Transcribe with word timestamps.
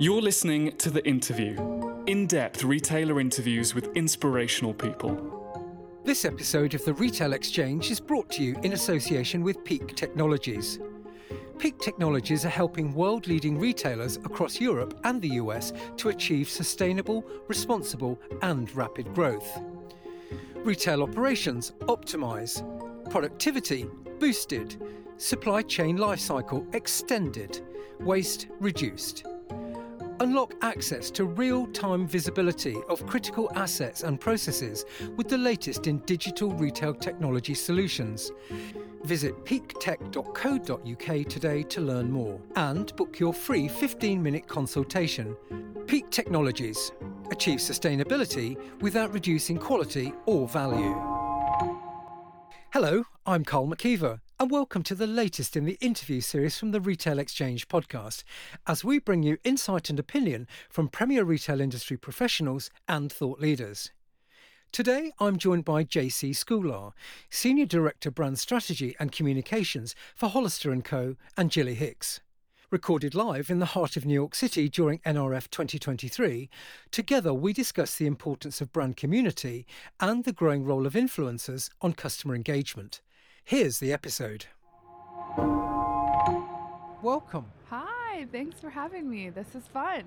You're 0.00 0.22
listening 0.22 0.74
to 0.78 0.88
The 0.88 1.06
Interview 1.06 1.58
in 2.06 2.26
depth 2.26 2.64
retailer 2.64 3.20
interviews 3.20 3.74
with 3.74 3.94
inspirational 3.94 4.72
people. 4.72 6.00
This 6.04 6.24
episode 6.24 6.72
of 6.72 6.82
the 6.86 6.94
Retail 6.94 7.34
Exchange 7.34 7.90
is 7.90 8.00
brought 8.00 8.30
to 8.30 8.42
you 8.42 8.56
in 8.62 8.72
association 8.72 9.42
with 9.42 9.62
Peak 9.62 9.94
Technologies. 9.96 10.78
Peak 11.58 11.78
Technologies 11.80 12.46
are 12.46 12.48
helping 12.48 12.94
world 12.94 13.26
leading 13.26 13.58
retailers 13.58 14.16
across 14.16 14.58
Europe 14.58 14.98
and 15.04 15.20
the 15.20 15.34
US 15.34 15.74
to 15.98 16.08
achieve 16.08 16.48
sustainable, 16.48 17.22
responsible, 17.46 18.18
and 18.40 18.74
rapid 18.74 19.12
growth. 19.12 19.60
Retail 20.54 21.02
operations 21.02 21.72
optimise, 21.80 22.64
productivity 23.10 23.86
boosted, 24.18 24.82
supply 25.18 25.60
chain 25.60 25.98
lifecycle 25.98 26.74
extended, 26.74 27.60
waste 28.00 28.46
reduced. 28.60 29.26
Unlock 30.20 30.54
access 30.60 31.10
to 31.12 31.24
real 31.24 31.66
time 31.68 32.06
visibility 32.06 32.76
of 32.90 33.06
critical 33.06 33.50
assets 33.54 34.02
and 34.02 34.20
processes 34.20 34.84
with 35.16 35.28
the 35.28 35.38
latest 35.38 35.86
in 35.86 35.98
digital 36.00 36.52
retail 36.52 36.92
technology 36.92 37.54
solutions. 37.54 38.30
Visit 39.04 39.34
peaktech.co.uk 39.46 41.26
today 41.26 41.62
to 41.62 41.80
learn 41.80 42.10
more 42.10 42.38
and 42.56 42.94
book 42.96 43.18
your 43.18 43.32
free 43.32 43.66
15 43.66 44.22
minute 44.22 44.46
consultation. 44.46 45.34
Peak 45.86 46.10
Technologies. 46.10 46.92
Achieve 47.30 47.58
sustainability 47.58 48.58
without 48.82 49.14
reducing 49.14 49.56
quality 49.56 50.12
or 50.26 50.46
value. 50.46 51.00
Hello, 52.74 53.04
I'm 53.24 53.44
Karl 53.44 53.68
McKeever, 53.68 54.20
and 54.40 54.50
welcome 54.50 54.82
to 54.82 54.94
the 54.94 55.06
latest 55.06 55.54
in 55.54 55.66
the 55.66 55.76
interview 55.82 56.18
series 56.18 56.58
from 56.58 56.70
the 56.70 56.80
Retail 56.80 57.18
Exchange 57.18 57.68
podcast, 57.68 58.24
as 58.66 58.82
we 58.82 58.98
bring 58.98 59.22
you 59.22 59.36
insight 59.44 59.90
and 59.90 59.98
opinion 59.98 60.48
from 60.70 60.88
premier 60.88 61.24
retail 61.24 61.60
industry 61.60 61.98
professionals 61.98 62.70
and 62.88 63.12
thought 63.12 63.38
leaders. 63.38 63.90
Today, 64.72 65.12
I'm 65.20 65.36
joined 65.36 65.66
by 65.66 65.84
Jacee 65.84 66.34
Scoular, 66.34 66.92
Senior 67.28 67.66
Director 67.66 68.10
Brand 68.10 68.38
Strategy 68.38 68.96
and 68.98 69.12
Communications 69.12 69.94
for 70.16 70.30
Hollister 70.30 70.74
& 70.80 70.82
Co. 70.84 71.16
and 71.36 71.50
Gilly 71.50 71.74
Hicks. 71.74 72.20
Recorded 72.70 73.14
live 73.14 73.50
in 73.50 73.58
the 73.58 73.66
heart 73.66 73.98
of 73.98 74.06
New 74.06 74.14
York 74.14 74.34
City 74.34 74.70
during 74.70 75.00
NRF 75.00 75.50
2023, 75.50 76.48
together 76.90 77.34
we 77.34 77.52
discuss 77.52 77.96
the 77.96 78.06
importance 78.06 78.62
of 78.62 78.72
brand 78.72 78.96
community 78.96 79.66
and 80.00 80.24
the 80.24 80.32
growing 80.32 80.64
role 80.64 80.86
of 80.86 80.94
influencers 80.94 81.68
on 81.82 81.92
customer 81.92 82.34
engagement. 82.34 83.02
Here's 83.44 83.78
the 83.78 83.92
episode. 83.92 84.46
Welcome. 87.02 87.46
Hi, 87.68 88.26
thanks 88.30 88.60
for 88.60 88.70
having 88.70 89.08
me. 89.10 89.30
This 89.30 89.54
is 89.54 89.66
fun. 89.66 90.04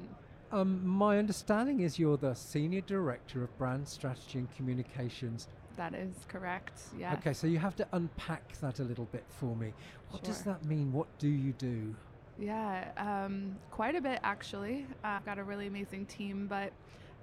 Um, 0.52 0.86
my 0.88 1.18
understanding 1.18 1.80
is 1.82 1.98
you're 1.98 2.18
the 2.18 2.36
Senior 2.36 2.82
Director 2.82 3.44
of 3.44 3.58
Brand 3.58 3.88
Strategy 3.88 4.40
and 4.40 4.56
Communications. 4.56 5.48
That 5.76 5.96
is 5.96 6.14
correct. 6.28 6.80
Yeah. 6.98 7.14
Okay, 7.16 7.34
so 7.34 7.48
you 7.48 7.58
have 7.58 7.76
to 7.78 7.88
unpack 7.94 8.60
that 8.62 8.80
a 8.80 8.84
little 8.84 9.06
bit 9.12 9.26
for 9.28 9.56
me. 9.56 9.74
What 10.12 10.24
does 10.24 10.44
that 10.44 10.64
mean? 10.66 10.94
What 10.94 11.08
do 11.18 11.28
you 11.28 11.54
do? 11.54 11.96
Yeah, 12.38 12.92
um, 12.98 13.56
quite 13.72 13.96
a 13.96 14.02
bit 14.02 14.20
actually. 14.24 14.86
I've 15.04 15.26
got 15.26 15.40
a 15.40 15.44
really 15.44 15.68
amazing 15.68 16.06
team, 16.06 16.46
but 16.48 16.72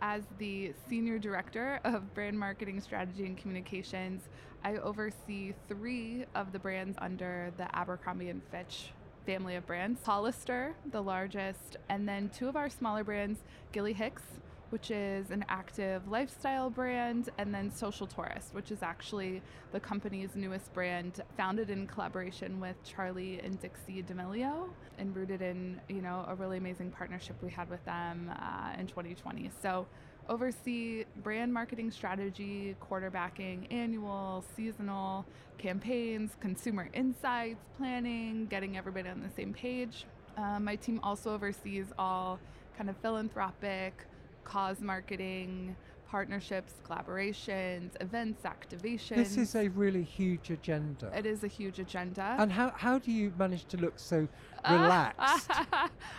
as 0.03 0.23
the 0.39 0.73
senior 0.89 1.19
director 1.19 1.79
of 1.85 2.13
brand 2.15 2.39
marketing 2.39 2.81
strategy 2.81 3.27
and 3.27 3.37
communications, 3.37 4.29
I 4.63 4.77
oversee 4.77 5.55
three 5.69 6.27
of 6.35 6.53
the 6.53 6.59
brands 6.59 6.97
under 7.01 7.53
the 7.57 7.75
Abercrombie 7.75 8.29
and 8.29 8.43
Fitch 8.51 8.91
family 9.25 9.57
of 9.57 9.67
brands. 9.67 10.05
Hollister, 10.05 10.75
the 10.91 11.03
largest, 11.03 11.77
and 11.89 12.09
then 12.09 12.31
two 12.31 12.49
of 12.49 12.57
our 12.57 12.69
smaller 12.69 13.05
brands, 13.05 13.41
Gilly 13.73 13.93
Hicks, 13.93 14.23
which 14.71 14.91
is 14.91 15.31
an 15.31 15.45
active 15.49 16.09
lifestyle 16.09 16.71
brand, 16.71 17.29
and 17.39 17.55
then 17.55 17.71
Social 17.71 18.07
Tourist, 18.07 18.55
which 18.55 18.71
is 18.71 18.83
actually 18.83 19.43
the 19.73 19.81
company's 19.81 20.31
newest 20.35 20.73
brand, 20.73 21.23
founded 21.37 21.71
in 21.71 21.87
collaboration 21.87 22.61
with 22.61 22.83
Charlie 22.85 23.41
and 23.41 23.61
Dixie 23.61 24.03
D'Amelio, 24.03 24.69
and 24.99 25.15
rooted 25.15 25.43
in 25.43 25.81
you 25.89 26.01
know 26.01 26.25
a 26.29 26.35
really 26.35 26.59
amazing 26.59 26.91
partnership 26.91 27.37
we 27.43 27.51
had 27.51 27.69
with 27.69 27.85
them 27.85 28.33
uh, 28.41 28.73
in 28.79 28.87
2020. 28.87 29.51
So 29.63 29.87
oversee 30.29 31.05
brand 31.23 31.53
marketing 31.53 31.91
strategy, 31.91 32.77
quarterbacking, 32.81 33.67
annual, 33.73 34.45
seasonal 34.57 35.27
campaigns, 35.59 36.37
consumer 36.41 36.89
insights, 36.95 37.61
planning, 37.77 38.47
getting 38.47 38.77
everybody 38.77 39.09
on 39.09 39.21
the 39.21 39.31
same 39.31 39.53
page. 39.53 40.07
Uh, 40.39 40.61
my 40.61 40.77
team 40.77 41.01
also 41.03 41.35
oversees 41.35 41.87
all 41.99 42.39
kind 42.77 42.89
of 42.89 42.97
philanthropic, 42.99 44.07
cause 44.45 44.81
marketing, 44.81 45.77
partnerships, 46.11 46.75
collaborations, 46.89 47.91
events, 48.01 48.43
activations. 48.43 49.17
This 49.17 49.37
is 49.37 49.55
a 49.55 49.69
really 49.69 50.03
huge 50.03 50.51
agenda. 50.51 51.11
it 51.17 51.25
is 51.25 51.45
a 51.45 51.47
huge 51.47 51.79
agenda. 51.79 52.37
and 52.39 52.51
how, 52.51 52.73
how 52.77 52.99
do 52.99 53.13
you 53.13 53.33
manage 53.39 53.65
to 53.67 53.77
look 53.77 53.99
so 53.99 54.27
relaxed? 54.71 55.49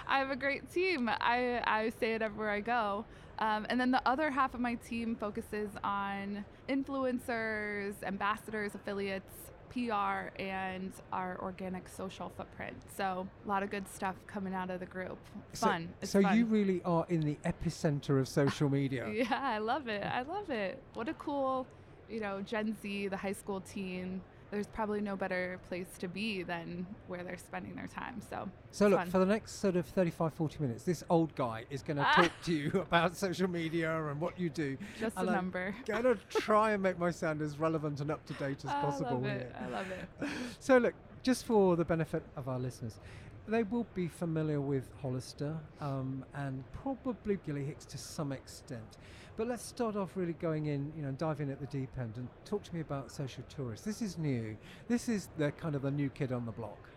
I 0.08 0.20
have 0.20 0.32
a 0.32 0.36
great 0.36 0.72
team. 0.72 1.10
I, 1.10 1.62
I 1.66 1.92
say 2.00 2.14
it 2.14 2.22
everywhere 2.22 2.52
I 2.52 2.62
go. 2.62 3.06
Um, 3.40 3.66
and 3.70 3.80
then 3.80 3.92
the 3.92 4.08
other 4.08 4.30
half 4.30 4.54
of 4.54 4.60
my 4.60 4.76
team 4.76 5.16
focuses 5.16 5.72
on 5.84 6.46
influencers, 6.70 7.96
ambassadors, 8.04 8.76
affiliates, 8.76 9.51
PR, 9.72 10.30
and 10.42 10.92
our 11.14 11.40
organic 11.42 11.88
social 11.88 12.30
footprint. 12.36 12.76
So 12.96 13.28
a 13.46 13.48
lot 13.48 13.64
of 13.64 13.70
good 13.70 13.88
stuff 13.88 14.16
coming 14.28 14.54
out 14.54 14.70
of 14.70 14.80
the 14.80 14.86
group. 14.86 15.18
So- 15.54 15.68
Fun. 15.68 15.90
It's 16.02 16.12
so 16.12 16.22
fun. 16.22 16.38
you 16.38 16.46
really 16.46 16.82
are 16.84 17.06
in 17.10 17.22
the 17.22 17.38
epicenter 17.46 18.20
of 18.20 18.28
social 18.28 18.70
media. 18.80 19.10
Yeah, 19.10 19.40
I 19.42 19.60
love 19.60 19.88
it. 19.88 20.04
I 20.04 20.24
love 20.24 20.50
it. 20.50 20.82
What 20.94 21.08
a 21.10 21.14
cool, 21.14 21.66
you 22.10 22.20
know, 22.20 22.42
Gen 22.42 22.76
Z, 22.82 23.08
the 23.08 23.18
high 23.18 23.34
school 23.34 23.62
teen. 23.62 24.22
There's 24.52 24.68
probably 24.68 25.00
no 25.00 25.16
better 25.16 25.60
place 25.70 25.88
to 26.00 26.10
be 26.10 26.44
than 26.44 26.86
where 27.08 27.24
they're 27.24 27.38
spending 27.38 27.74
their 27.74 27.88
time. 27.88 28.22
So, 28.30 28.50
So 28.72 28.90
look, 28.90 29.00
fun. 29.00 29.10
for 29.10 29.20
the 29.20 29.26
next 29.26 29.54
sort 29.62 29.78
of 29.78 29.86
35, 29.86 30.34
40 30.34 30.58
minutes, 30.60 30.84
this 30.84 31.06
old 31.10 31.34
guy 31.36 31.64
is 31.70 31.82
going 31.82 31.96
to 31.98 32.04
ah. 32.06 32.12
talk 32.14 32.32
to 32.44 32.54
you 32.54 32.70
about 32.82 33.16
social 33.16 33.50
media 33.50 34.08
and 34.10 34.20
what 34.20 34.38
you 34.38 34.50
do. 34.50 34.78
Just 35.00 35.16
a 35.16 35.22
and 35.22 35.30
I'm 35.30 35.36
number. 35.36 35.74
going 35.86 36.04
to 36.04 36.18
try 36.30 36.72
and 36.72 36.84
make 36.84 37.00
my 37.00 37.12
sound 37.12 37.42
as 37.42 37.58
relevant 37.58 38.02
and 38.02 38.12
up 38.12 38.26
to 38.26 38.34
date 38.34 38.66
as 38.66 38.70
I 38.72 38.82
possible 38.82 39.20
love 39.22 39.26
it. 39.26 39.54
here. 39.58 39.68
I 39.68 39.70
love 39.70 39.88
it. 39.90 40.30
So 40.60 40.78
look, 40.78 40.94
just 41.24 41.46
for 41.46 41.76
the 41.76 41.86
benefit 41.86 42.24
of 42.36 42.48
our 42.48 42.60
listeners, 42.60 43.00
they 43.48 43.64
will 43.64 43.88
be 43.94 44.08
familiar 44.08 44.62
with 44.62 44.90
Hollister 45.02 45.58
um, 45.80 46.24
and 46.36 46.64
probably 46.72 47.38
Gilly 47.46 47.66
Hicks 47.66 47.86
to 47.86 47.98
some 47.98 48.32
extent. 48.32 48.98
But 49.38 49.48
let's 49.48 49.66
start 49.66 49.96
off 49.96 50.12
really 50.16 50.34
going 50.34 50.68
in, 50.68 50.92
you 50.96 51.04
know, 51.04 51.12
dive 51.12 51.42
in 51.42 51.50
at 51.50 51.60
the 51.60 51.66
deep 51.68 51.90
end 52.00 52.14
and 52.18 52.28
talk 52.46 52.64
to 52.64 52.76
me 52.76 52.82
about 52.82 53.12
social 53.12 53.44
tourists. 53.50 53.86
This 53.86 54.02
is 54.02 54.18
new. 54.18 54.58
This 54.88 55.10
is 55.10 55.30
the 55.38 55.52
kind 55.52 55.76
of 55.76 55.82
the 55.82 55.92
new 55.92 56.10
kid 56.10 56.32
on 56.32 56.46
the 56.46 56.52
block. 56.52 56.90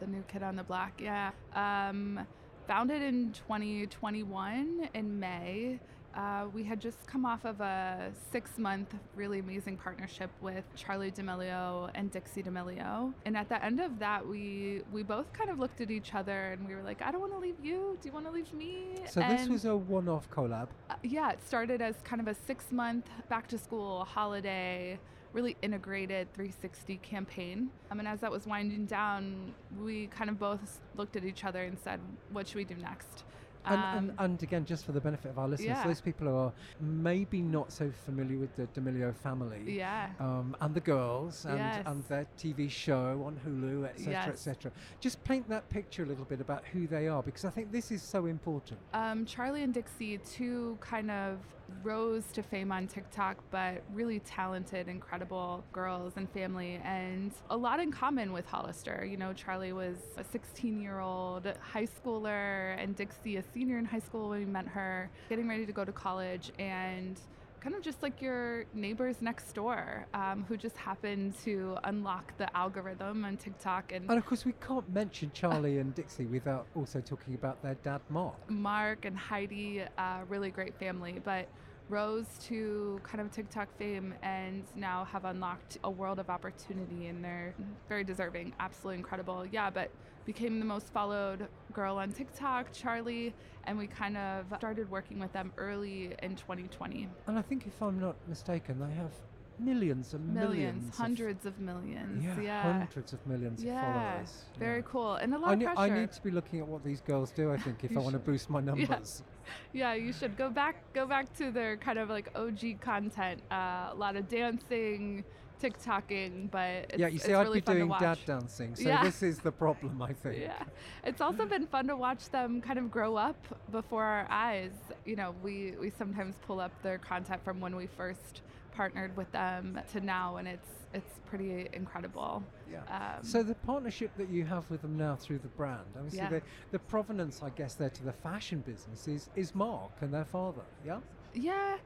The 0.00 0.06
new 0.06 0.24
kid 0.26 0.42
on 0.42 0.56
the 0.56 0.64
block, 0.64 1.00
yeah. 1.00 1.30
Um, 1.54 2.26
founded 2.66 3.02
in 3.02 3.32
2021 3.32 4.88
in 4.94 5.20
May. 5.20 5.78
Uh, 6.14 6.46
we 6.52 6.62
had 6.62 6.78
just 6.80 7.06
come 7.06 7.24
off 7.24 7.44
of 7.44 7.60
a 7.60 8.10
six 8.30 8.58
month, 8.58 8.94
really 9.16 9.38
amazing 9.38 9.76
partnership 9.76 10.30
with 10.40 10.64
Charlie 10.76 11.10
D'Amelio 11.10 11.90
and 11.94 12.10
Dixie 12.10 12.42
D'Amelio. 12.42 13.12
And 13.24 13.36
at 13.36 13.48
the 13.48 13.64
end 13.64 13.80
of 13.80 13.98
that, 13.98 14.26
we 14.26 14.82
we 14.92 15.02
both 15.02 15.32
kind 15.32 15.48
of 15.50 15.58
looked 15.58 15.80
at 15.80 15.90
each 15.90 16.14
other 16.14 16.52
and 16.52 16.68
we 16.68 16.74
were 16.74 16.82
like, 16.82 17.00
I 17.02 17.10
don't 17.10 17.20
want 17.20 17.32
to 17.32 17.38
leave 17.38 17.56
you. 17.62 17.96
Do 18.00 18.08
you 18.08 18.12
want 18.12 18.26
to 18.26 18.32
leave 18.32 18.52
me? 18.52 18.88
So 19.08 19.20
this 19.20 19.48
was 19.48 19.64
a 19.64 19.74
one-off 19.76 20.28
collab. 20.30 20.68
uh, 20.90 20.94
yeah, 21.02 21.30
it 21.30 21.40
started 21.46 21.80
as 21.80 21.96
kind 22.04 22.20
of 22.20 22.28
a 22.28 22.34
six 22.34 22.70
month 22.70 23.08
back 23.28 23.46
to 23.48 23.58
school 23.58 24.04
holiday, 24.04 24.98
really 25.32 25.56
integrated 25.62 26.32
360 26.34 26.98
campaign. 26.98 27.70
Um, 27.90 28.00
and 28.00 28.06
as 28.08 28.20
that 28.20 28.30
was 28.30 28.46
winding 28.46 28.84
down, 28.84 29.54
we 29.80 30.08
kind 30.08 30.28
of 30.28 30.38
both 30.38 30.80
looked 30.94 31.16
at 31.16 31.24
each 31.24 31.44
other 31.44 31.62
and 31.62 31.78
said, 31.78 32.00
what 32.32 32.46
should 32.46 32.56
we 32.56 32.64
do 32.64 32.74
next? 32.76 33.24
And, 33.64 33.80
Um, 33.80 33.96
and, 33.96 34.12
and 34.32 34.42
again, 34.42 34.64
just 34.64 34.84
for 34.84 34.92
the 34.92 35.00
benefit 35.00 35.30
of 35.30 35.38
our 35.38 35.48
listeners, 35.48 35.68
yeah. 35.78 35.86
those 35.86 36.00
people 36.00 36.26
who 36.26 36.34
are 36.34 36.52
maybe 36.80 37.40
not 37.40 37.70
so 37.72 37.90
familiar 38.04 38.38
with 38.38 38.54
the 38.56 38.66
D'Amelio 38.74 39.14
family. 39.14 39.62
yeah. 39.76 40.08
Um, 40.18 40.56
and 40.60 40.74
the 40.74 40.80
girls 40.80 41.44
and, 41.44 41.58
Yes. 41.58 41.82
and 41.86 42.02
their 42.04 42.26
TV 42.36 42.68
show 42.68 43.22
on 43.24 43.38
Hulu, 43.46 43.84
etc., 43.86 44.12
Yes. 44.12 44.28
etc. 44.28 44.72
Just 45.00 45.22
paint 45.24 45.48
that 45.48 45.68
picture 45.68 46.02
a 46.02 46.06
little 46.06 46.24
bit 46.24 46.40
about 46.40 46.64
who 46.72 46.86
they 46.86 47.06
are, 47.08 47.22
because 47.22 47.44
I 47.44 47.50
think 47.50 47.70
this 47.72 47.90
is 47.92 48.02
so 48.02 48.26
important. 48.26 48.80
Um, 48.92 49.24
Charlie 49.26 49.62
and 49.62 49.72
Dixie, 49.72 50.18
two 50.18 50.76
kind 50.80 51.10
of 51.10 51.38
rose 51.82 52.24
to 52.32 52.42
fame 52.42 52.72
on 52.72 52.86
TikTok, 52.86 53.38
but 53.50 53.82
really 53.92 54.20
talented, 54.20 54.88
incredible 54.88 55.64
girls 55.72 56.14
and 56.16 56.30
family, 56.30 56.80
and 56.84 57.32
a 57.50 57.56
lot 57.56 57.80
in 57.80 57.90
common 57.90 58.32
with 58.32 58.46
Hollister. 58.46 59.06
You 59.08 59.16
know, 59.16 59.32
Charlie 59.32 59.72
was 59.72 59.96
a 60.16 60.24
16 60.24 60.80
year 60.80 61.00
old 61.00 61.52
high 61.60 61.86
schooler, 61.86 62.76
and 62.78 62.96
Dixie, 62.96 63.36
a 63.36 63.42
senior 63.42 63.78
in 63.78 63.84
high 63.84 64.00
school 64.00 64.30
when 64.30 64.40
we 64.40 64.44
met 64.44 64.66
her, 64.68 65.10
getting 65.28 65.48
ready 65.48 65.66
to 65.66 65.72
go 65.72 65.84
to 65.84 65.92
college, 65.92 66.52
and 66.58 67.18
kind 67.62 67.76
of 67.76 67.82
just 67.82 68.02
like 68.02 68.20
your 68.20 68.64
neighbors 68.74 69.22
next 69.22 69.52
door 69.52 70.04
um, 70.14 70.44
who 70.48 70.56
just 70.56 70.76
happened 70.76 71.32
to 71.44 71.78
unlock 71.84 72.36
the 72.36 72.56
algorithm 72.56 73.24
on 73.24 73.36
TikTok. 73.36 73.92
And, 73.92 74.10
and 74.10 74.18
of 74.18 74.26
course, 74.26 74.44
we 74.44 74.52
can't 74.66 74.88
mention 74.92 75.30
Charlie 75.32 75.78
and 75.78 75.94
Dixie 75.94 76.26
without 76.26 76.66
also 76.74 77.00
talking 77.00 77.34
about 77.34 77.62
their 77.62 77.74
dad, 77.74 78.00
Mark. 78.08 78.34
Mark 78.50 79.04
and 79.04 79.16
Heidi, 79.16 79.84
uh, 79.96 80.20
really 80.28 80.50
great 80.50 80.76
family. 80.78 81.20
But 81.24 81.48
rose 81.88 82.26
to 82.44 83.00
kind 83.02 83.20
of 83.20 83.30
TikTok 83.30 83.68
fame 83.78 84.14
and 84.22 84.64
now 84.74 85.04
have 85.04 85.24
unlocked 85.24 85.78
a 85.84 85.90
world 85.90 86.18
of 86.18 86.30
opportunity 86.30 87.06
and 87.08 87.24
they're 87.24 87.54
very 87.88 88.04
deserving, 88.04 88.54
absolutely 88.60 88.98
incredible. 88.98 89.44
Yeah, 89.46 89.70
but 89.70 89.90
became 90.24 90.58
the 90.58 90.64
most 90.64 90.92
followed 90.92 91.48
girl 91.72 91.96
on 91.96 92.12
TikTok, 92.12 92.72
Charlie, 92.72 93.34
and 93.64 93.76
we 93.76 93.86
kind 93.86 94.16
of 94.16 94.46
started 94.56 94.90
working 94.90 95.18
with 95.18 95.32
them 95.32 95.52
early 95.58 96.14
in 96.22 96.36
2020. 96.36 97.08
And 97.26 97.38
I 97.38 97.42
think 97.42 97.66
if 97.66 97.82
I'm 97.82 98.00
not 98.00 98.16
mistaken, 98.28 98.78
they 98.78 98.94
have 98.94 99.12
millions 99.58 100.14
and 100.14 100.34
millions, 100.34 100.54
millions 100.54 100.96
hundreds 100.96 101.46
of, 101.46 101.54
of 101.54 101.60
millions. 101.60 102.24
Yeah, 102.24 102.40
yeah, 102.40 102.62
hundreds 102.62 103.12
of 103.12 103.26
millions 103.26 103.62
yeah, 103.62 103.72
of 103.72 103.94
followers. 103.94 104.44
Very 104.58 104.78
yeah. 104.78 104.82
cool. 104.86 105.14
And 105.14 105.34
a 105.34 105.38
lot 105.38 105.50
I 105.50 105.52
of 105.52 105.58
need, 105.58 105.64
pressure. 105.66 105.80
I 105.80 106.00
need 106.00 106.12
to 106.12 106.22
be 106.22 106.30
looking 106.30 106.60
at 106.60 106.66
what 106.66 106.84
these 106.84 107.00
girls 107.00 107.30
do, 107.30 107.52
I 107.52 107.56
think, 107.56 107.84
if 107.84 107.96
I 107.96 108.00
want 108.00 108.12
to 108.14 108.18
boost 108.30 108.50
my 108.50 108.60
numbers. 108.60 109.22
Yeah. 109.72 109.94
you 109.94 110.12
should 110.12 110.36
go 110.36 110.50
back 110.50 110.76
go 110.94 111.06
back 111.06 111.32
to 111.34 111.50
their 111.50 111.76
kind 111.76 111.98
of 111.98 112.08
like 112.08 112.28
OG 112.34 112.78
content. 112.80 113.42
Uh, 113.50 113.88
a 113.90 113.94
lot 113.94 114.16
of 114.16 114.28
dancing, 114.28 115.24
TikToking, 115.62 116.50
but 116.50 116.86
it's, 116.90 116.98
yeah, 116.98 117.06
you 117.06 117.18
see, 117.18 117.32
I'd 117.32 117.42
really 117.42 117.60
be 117.60 117.72
doing 117.72 117.94
dad 118.00 118.18
dancing, 118.26 118.74
so 118.74 118.88
yeah. 118.88 119.04
this 119.04 119.22
is 119.22 119.38
the 119.38 119.52
problem, 119.52 120.02
I 120.02 120.12
think. 120.12 120.40
Yeah, 120.40 120.62
it's 121.04 121.20
also 121.20 121.46
been 121.46 121.66
fun 121.66 121.86
to 121.88 121.96
watch 121.96 122.28
them 122.30 122.60
kind 122.60 122.78
of 122.78 122.90
grow 122.90 123.16
up 123.16 123.36
before 123.70 124.04
our 124.04 124.26
eyes. 124.30 124.72
You 125.04 125.16
know, 125.16 125.34
we 125.42 125.74
we 125.80 125.90
sometimes 125.90 126.34
pull 126.46 126.60
up 126.60 126.72
their 126.82 126.98
content 126.98 127.44
from 127.44 127.60
when 127.60 127.76
we 127.76 127.86
first 127.86 128.42
partnered 128.74 129.16
with 129.16 129.30
them 129.32 129.78
to 129.92 130.00
now, 130.00 130.36
and 130.36 130.48
it's 130.48 130.68
it's 130.94 131.20
pretty 131.26 131.68
incredible. 131.72 132.42
Yeah. 132.70 132.80
Um, 132.88 133.24
so 133.24 133.42
the 133.42 133.54
partnership 133.54 134.10
that 134.16 134.28
you 134.28 134.44
have 134.44 134.68
with 134.70 134.82
them 134.82 134.96
now 134.96 135.16
through 135.16 135.38
the 135.38 135.48
brand, 135.48 135.84
obviously 135.96 136.18
Yeah. 136.18 136.28
the, 136.28 136.42
the 136.70 136.78
provenance, 136.78 137.42
I 137.42 137.50
guess, 137.50 137.74
there 137.74 137.90
to 137.90 138.02
the 138.02 138.12
fashion 138.12 138.60
business 138.60 139.08
is, 139.08 139.30
is 139.36 139.54
Mark 139.54 139.92
and 140.00 140.12
their 140.12 140.24
father, 140.24 140.62
yeah? 140.84 141.00
Yeah. 141.34 141.76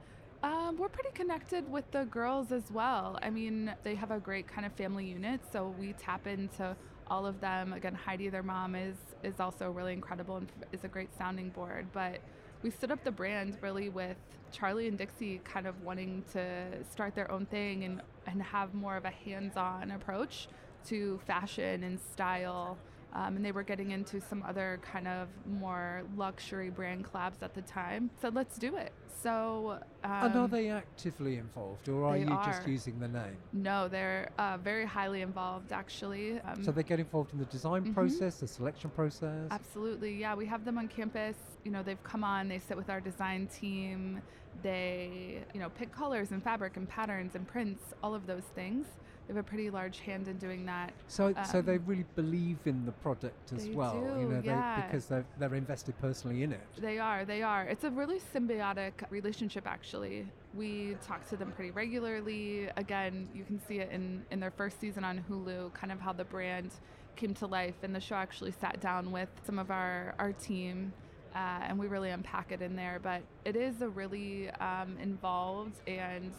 Um, 0.47 0.77
we're 0.79 0.89
pretty 0.89 1.11
connected 1.13 1.69
with 1.69 1.91
the 1.91 2.05
girls 2.05 2.53
as 2.53 2.71
well. 2.71 3.19
I 3.21 3.31
mean, 3.31 3.75
they 3.83 3.97
have 3.97 4.13
a 4.13 4.21
great 4.21 4.47
kind 4.47 4.65
of 4.65 4.73
family 4.75 5.05
unit, 5.05 5.41
so 5.53 5.75
we 5.77 5.93
tap 5.95 6.29
into 6.29 6.77
all 7.09 7.27
of 7.27 7.41
them. 7.41 7.73
Again, 7.73 7.97
Heidi, 7.97 8.29
their 8.29 8.45
mom, 8.45 8.77
is 8.77 8.95
is 9.25 9.41
also 9.41 9.73
really 9.73 9.93
incredible 9.93 10.37
and 10.37 10.47
is 10.71 10.85
a 10.85 10.89
great 10.89 11.09
sounding 11.19 11.49
board. 11.49 11.89
But 11.93 12.21
we 12.63 12.71
stood 12.71 12.93
up 12.93 13.03
the 13.03 13.11
brand 13.11 13.59
really 13.61 13.89
with 13.89 14.17
Charlie 14.53 14.87
and 14.87 14.97
Dixie 14.97 15.41
kind 15.43 15.67
of 15.67 15.83
wanting 15.83 16.23
to 16.33 16.85
start 16.93 17.17
their 17.17 17.29
own 17.29 17.47
thing 17.47 17.83
and 17.83 18.01
and 18.29 18.41
have 18.41 18.73
more 18.73 18.97
of 18.97 19.05
a 19.05 19.11
hands-on 19.11 19.91
approach 19.91 20.47
to 20.87 21.19
fashion 21.27 21.83
and 21.83 21.99
style. 21.99 22.79
Um, 23.13 23.37
and 23.37 23.45
they 23.45 23.53
were 23.53 23.63
getting 23.63 23.93
into 23.93 24.21
some 24.21 24.43
other 24.47 24.79
kind 24.83 25.09
of 25.09 25.29
more 25.49 26.03
luxury 26.17 26.71
brand 26.71 27.05
collabs 27.05 27.43
at 27.43 27.55
the 27.55 27.63
time. 27.63 28.11
So 28.21 28.29
let's 28.29 28.57
do 28.59 28.77
it. 28.77 28.93
So 29.23 29.79
um, 30.05 30.11
and 30.25 30.37
are 30.37 30.49
they 30.49 30.69
actively 30.69 31.39
involved, 31.39 31.89
or 31.89 32.05
are 32.05 32.17
you 32.19 32.39
just 32.45 32.67
using 32.69 32.99
the 33.01 33.09
name? 33.09 33.37
No, 33.53 33.89
they're 33.89 34.31
uh, 34.39 34.59
very 34.59 34.85
highly 34.85 35.23
involved 35.23 35.73
actually. 35.73 36.39
Um, 36.41 36.63
So 36.63 36.71
they 36.71 36.83
get 36.83 37.01
involved 37.01 37.33
in 37.33 37.39
the 37.39 37.47
design 37.47 37.87
Mhm. 37.87 37.95
process, 37.95 38.41
the 38.41 38.47
selection 38.47 38.91
process? 38.91 39.49
Absolutely, 39.51 40.15
yeah. 40.17 40.35
We 40.35 40.47
have 40.47 40.65
them 40.65 40.77
on 40.77 40.87
campus. 40.89 41.37
You 41.65 41.71
know, 41.71 41.83
they've 41.83 42.03
come 42.05 42.23
on. 42.23 42.49
They 42.49 42.59
sit 42.59 42.77
with 42.77 42.91
our 42.91 43.01
design 43.01 43.47
team. 43.47 44.21
They, 44.63 45.43
you 45.55 45.61
know, 45.61 45.71
pick 45.71 45.93
colors 45.93 46.31
and 46.33 46.43
fabric 46.43 46.77
and 46.77 46.89
patterns 46.89 47.35
and 47.35 47.47
prints, 47.47 47.83
all 48.03 48.15
of 48.15 48.27
those 48.27 48.45
things. 48.55 48.87
They 49.27 49.35
have 49.35 49.45
a 49.45 49.49
pretty 49.49 49.71
large 49.71 49.99
hand 49.99 50.29
in 50.29 50.39
doing 50.39 50.65
that. 50.67 50.93
So, 51.09 51.35
so 51.51 51.61
they 51.61 51.77
um, 51.77 51.85
really 51.85 52.05
believe 52.15 52.59
in 52.65 52.87
the 52.87 52.93
product 52.93 53.53
as 53.53 53.67
they 53.67 53.75
well, 53.75 53.97
you 53.97 54.25
do, 54.25 54.33
know, 54.35 54.41
they, 54.41 54.47
yeah. 54.47 54.87
because 54.87 55.07
they're, 55.07 55.25
they're 55.41 55.55
invested 55.57 55.99
personally 56.01 56.45
in 56.45 56.53
it. 56.53 56.61
They 56.79 57.01
are, 57.01 57.25
they 57.25 57.43
are. 57.43 57.65
It's 57.65 57.83
a 57.83 57.91
really 57.91 58.21
symbiotic 58.33 58.93
relationship, 59.11 59.67
actually. 59.67 60.29
We 60.55 60.97
talk 61.05 61.29
to 61.31 61.37
them 61.37 61.51
pretty 61.51 61.73
regularly. 61.73 62.69
Again, 62.77 63.29
you 63.35 63.43
can 63.43 63.61
see 63.67 63.81
it 63.81 63.91
in, 63.91 64.25
in 64.31 64.39
their 64.39 64.53
first 64.53 64.81
season 64.81 65.03
on 65.03 65.25
Hulu, 65.29 65.75
kind 65.75 65.93
of 65.93 66.01
how 66.01 66.13
the 66.13 66.25
brand 66.25 66.71
came 67.17 67.35
to 67.35 67.49
life. 67.49 67.75
And 67.83 67.93
the 67.93 68.01
show 68.01 68.15
actually 68.15 68.55
sat 68.61 68.81
down 68.81 69.11
with 69.11 69.29
some 69.45 69.59
of 69.59 69.73
our, 69.73 70.15
our 70.21 70.33
team. 70.35 70.93
Uh, 71.37 71.61
and 71.69 71.79
we 71.79 71.87
really 71.87 72.09
unpack 72.11 72.51
it 72.51 72.63
in 72.63 72.75
there, 72.75 72.99
but 73.03 73.21
it 73.45 73.57
is 73.57 73.83
a 73.83 73.89
really 73.89 74.49
um, 74.53 74.97
involved 75.03 75.77
and 75.87 76.33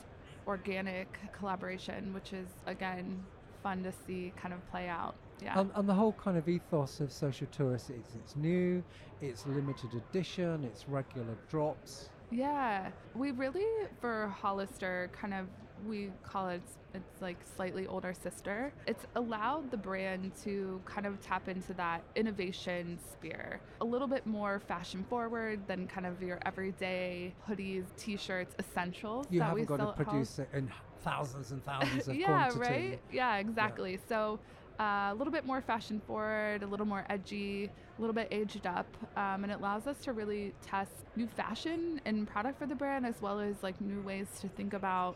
organic 0.47 1.19
collaboration, 1.37 2.11
which 2.15 2.33
is 2.33 2.47
again 2.65 3.23
fun 3.61 3.83
to 3.83 3.91
see 3.91 4.33
kind 4.41 4.55
of 4.55 4.71
play 4.71 4.87
out. 4.87 5.13
Yeah. 5.39 5.59
And, 5.59 5.69
and 5.75 5.87
the 5.87 5.93
whole 5.93 6.13
kind 6.13 6.35
of 6.35 6.49
ethos 6.49 6.99
of 6.99 7.11
Social 7.11 7.45
Tourist 7.51 7.91
is 7.91 8.15
it's 8.15 8.35
new, 8.35 8.83
it's 9.21 9.45
limited 9.45 9.91
edition, 9.93 10.63
it's 10.63 10.89
regular 10.89 11.37
drops. 11.47 12.09
Yeah, 12.31 12.89
we 13.13 13.29
really 13.29 13.67
for 14.01 14.33
Hollister 14.41 15.11
kind 15.13 15.35
of 15.35 15.45
we 15.85 16.11
call 16.23 16.49
it 16.49 16.61
it's 16.93 17.21
like 17.21 17.37
slightly 17.55 17.85
older 17.87 18.13
sister. 18.13 18.73
It's 18.87 19.05
allowed 19.15 19.71
the 19.71 19.77
brand 19.77 20.31
to 20.43 20.81
kind 20.85 21.05
of 21.05 21.21
tap 21.21 21.47
into 21.47 21.73
that 21.73 22.03
innovation 22.15 22.97
sphere. 23.11 23.59
A 23.81 23.85
little 23.85 24.07
bit 24.07 24.25
more 24.25 24.59
fashion 24.59 25.05
forward 25.09 25.59
than 25.67 25.87
kind 25.87 26.05
of 26.05 26.21
your 26.21 26.39
everyday 26.45 27.33
hoodies, 27.47 27.85
t-shirts, 27.97 28.55
essentials 28.59 29.27
You 29.29 29.39
that 29.39 29.53
we 29.53 29.61
haven't 29.61 29.77
got 29.77 29.83
sell 29.83 29.93
to 29.93 30.03
produce 30.03 30.39
it 30.39 30.49
in 30.53 30.71
thousands 31.01 31.51
and 31.51 31.63
thousands 31.63 32.07
of 32.07 32.15
yeah, 32.19 32.49
quantity. 32.49 32.59
right? 32.59 33.01
Yeah, 33.11 33.37
exactly. 33.37 33.99
So 34.09 34.39
uh, 34.79 35.09
a 35.11 35.15
little 35.15 35.33
bit 35.33 35.45
more 35.45 35.61
fashion 35.61 36.01
forward, 36.05 36.63
a 36.63 36.67
little 36.67 36.85
more 36.85 37.05
edgy, 37.09 37.65
a 37.97 38.01
little 38.01 38.13
bit 38.13 38.27
aged 38.31 38.65
up, 38.67 38.87
um, 39.15 39.43
and 39.43 39.51
it 39.51 39.59
allows 39.59 39.87
us 39.87 39.97
to 40.03 40.13
really 40.13 40.53
test 40.61 40.91
new 41.15 41.27
fashion 41.27 41.99
and 42.05 42.27
product 42.27 42.59
for 42.59 42.65
the 42.67 42.75
brand, 42.75 43.05
as 43.05 43.21
well 43.21 43.39
as 43.39 43.55
like 43.63 43.79
new 43.81 44.01
ways 44.01 44.27
to 44.41 44.47
think 44.49 44.73
about 44.73 45.15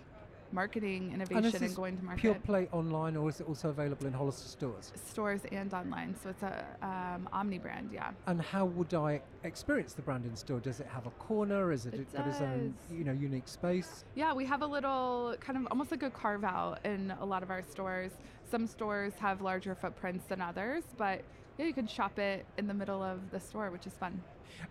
marketing, 0.53 1.11
And 1.13 1.21
innovation, 1.21 1.55
and, 1.61 1.69
this 1.69 1.73
going 1.75 1.97
to 1.97 2.03
market. 2.03 2.21
pure 2.21 2.35
play 2.35 2.67
online, 2.71 3.15
or 3.15 3.29
is 3.29 3.39
it 3.39 3.47
also 3.47 3.69
available 3.69 4.07
in 4.07 4.13
Hollister 4.13 4.47
stores? 4.47 4.91
Stores 5.09 5.41
and 5.51 5.73
online, 5.73 6.15
so 6.21 6.29
it's 6.29 6.43
a 6.43 6.65
um, 6.81 7.29
omni 7.31 7.57
brand, 7.57 7.89
yeah. 7.93 8.11
And 8.27 8.41
how 8.41 8.65
would 8.65 8.93
I 8.93 9.21
experience 9.43 9.93
the 9.93 10.01
brand 10.01 10.25
in 10.25 10.35
store? 10.35 10.59
Does 10.59 10.79
it 10.79 10.87
have 10.87 11.05
a 11.07 11.11
corner? 11.11 11.71
Is 11.71 11.85
it, 11.85 11.93
It 11.93 12.13
got 12.13 12.27
its 12.27 12.41
own, 12.41 12.73
you 12.91 13.03
know, 13.03 13.13
unique 13.13 13.47
space? 13.47 14.05
Yeah, 14.15 14.33
we 14.33 14.45
have 14.45 14.61
a 14.61 14.67
little 14.67 15.35
kind 15.39 15.57
of 15.57 15.67
almost 15.71 15.91
like 15.91 16.03
a 16.03 16.09
carve 16.09 16.43
out 16.43 16.79
in 16.85 17.13
a 17.19 17.25
lot 17.25 17.43
of 17.43 17.49
our 17.49 17.63
stores. 17.63 18.11
Some 18.49 18.67
stores 18.67 19.13
have 19.19 19.41
larger 19.41 19.75
footprints 19.75 20.25
than 20.27 20.41
others, 20.41 20.83
but 20.97 21.21
yeah, 21.57 21.65
you 21.65 21.73
can 21.73 21.87
shop 21.87 22.17
it 22.19 22.45
in 22.57 22.67
the 22.67 22.73
middle 22.73 23.01
of 23.03 23.19
the 23.31 23.39
store, 23.39 23.69
which 23.71 23.85
is 23.87 23.93
fun. 23.93 24.21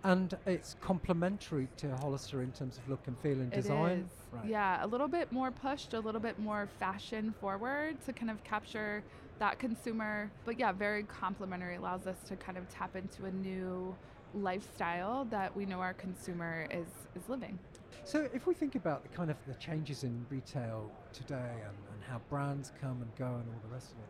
And 0.05 0.37
it's 0.47 0.77
complementary 0.81 1.69
to 1.79 1.97
Hollister 1.97 2.43
in 2.43 2.53
terms 2.53 2.79
of 2.79 2.89
look 2.89 3.01
and 3.07 3.19
feel 3.19 3.41
and 3.41 3.53
It 3.53 3.57
design. 3.63 3.99
is. 4.05 4.11
Right. 4.33 4.45
Yeah, 4.45 4.85
a 4.85 4.87
little 4.87 5.09
bit 5.09 5.33
more 5.33 5.51
pushed, 5.51 5.95
a 5.95 6.01
little 6.01 6.21
bit 6.21 6.39
more 6.39 6.69
fashion 6.79 7.35
forward 7.41 7.97
to 8.07 8.13
kind 8.13 8.31
of 8.31 8.43
capture 8.45 9.03
that 9.39 9.59
consumer. 9.59 10.31
But 10.45 10.59
yeah, 10.59 10.73
very 10.73 11.03
complementary. 11.05 11.77
Allows 11.77 12.07
us 12.07 12.19
to 12.29 12.37
kind 12.37 12.59
of 12.59 12.69
tap 12.69 12.95
into 12.95 13.25
a 13.25 13.31
new 13.31 13.97
lifestyle 14.35 15.25
that 15.31 15.55
we 15.57 15.67
know 15.67 15.81
our 15.81 15.95
consumer 15.95 16.67
is 16.71 16.87
is 17.17 17.29
living. 17.29 17.59
So 18.05 18.29
if 18.33 18.47
we 18.47 18.55
think 18.55 18.75
about 18.77 19.03
the 19.03 19.09
kind 19.09 19.31
of 19.31 19.37
the 19.47 19.55
changes 19.55 20.05
in 20.05 20.25
retail 20.31 20.91
today 21.13 21.35
and, 21.35 21.77
and 21.93 22.03
how 22.09 22.21
brands 22.31 22.73
come 22.81 23.03
and 23.03 23.11
go 23.17 23.27
and 23.27 23.45
all 23.49 23.61
the 23.69 23.75
rest 23.75 23.93
of 23.93 23.99
it, 23.99 24.09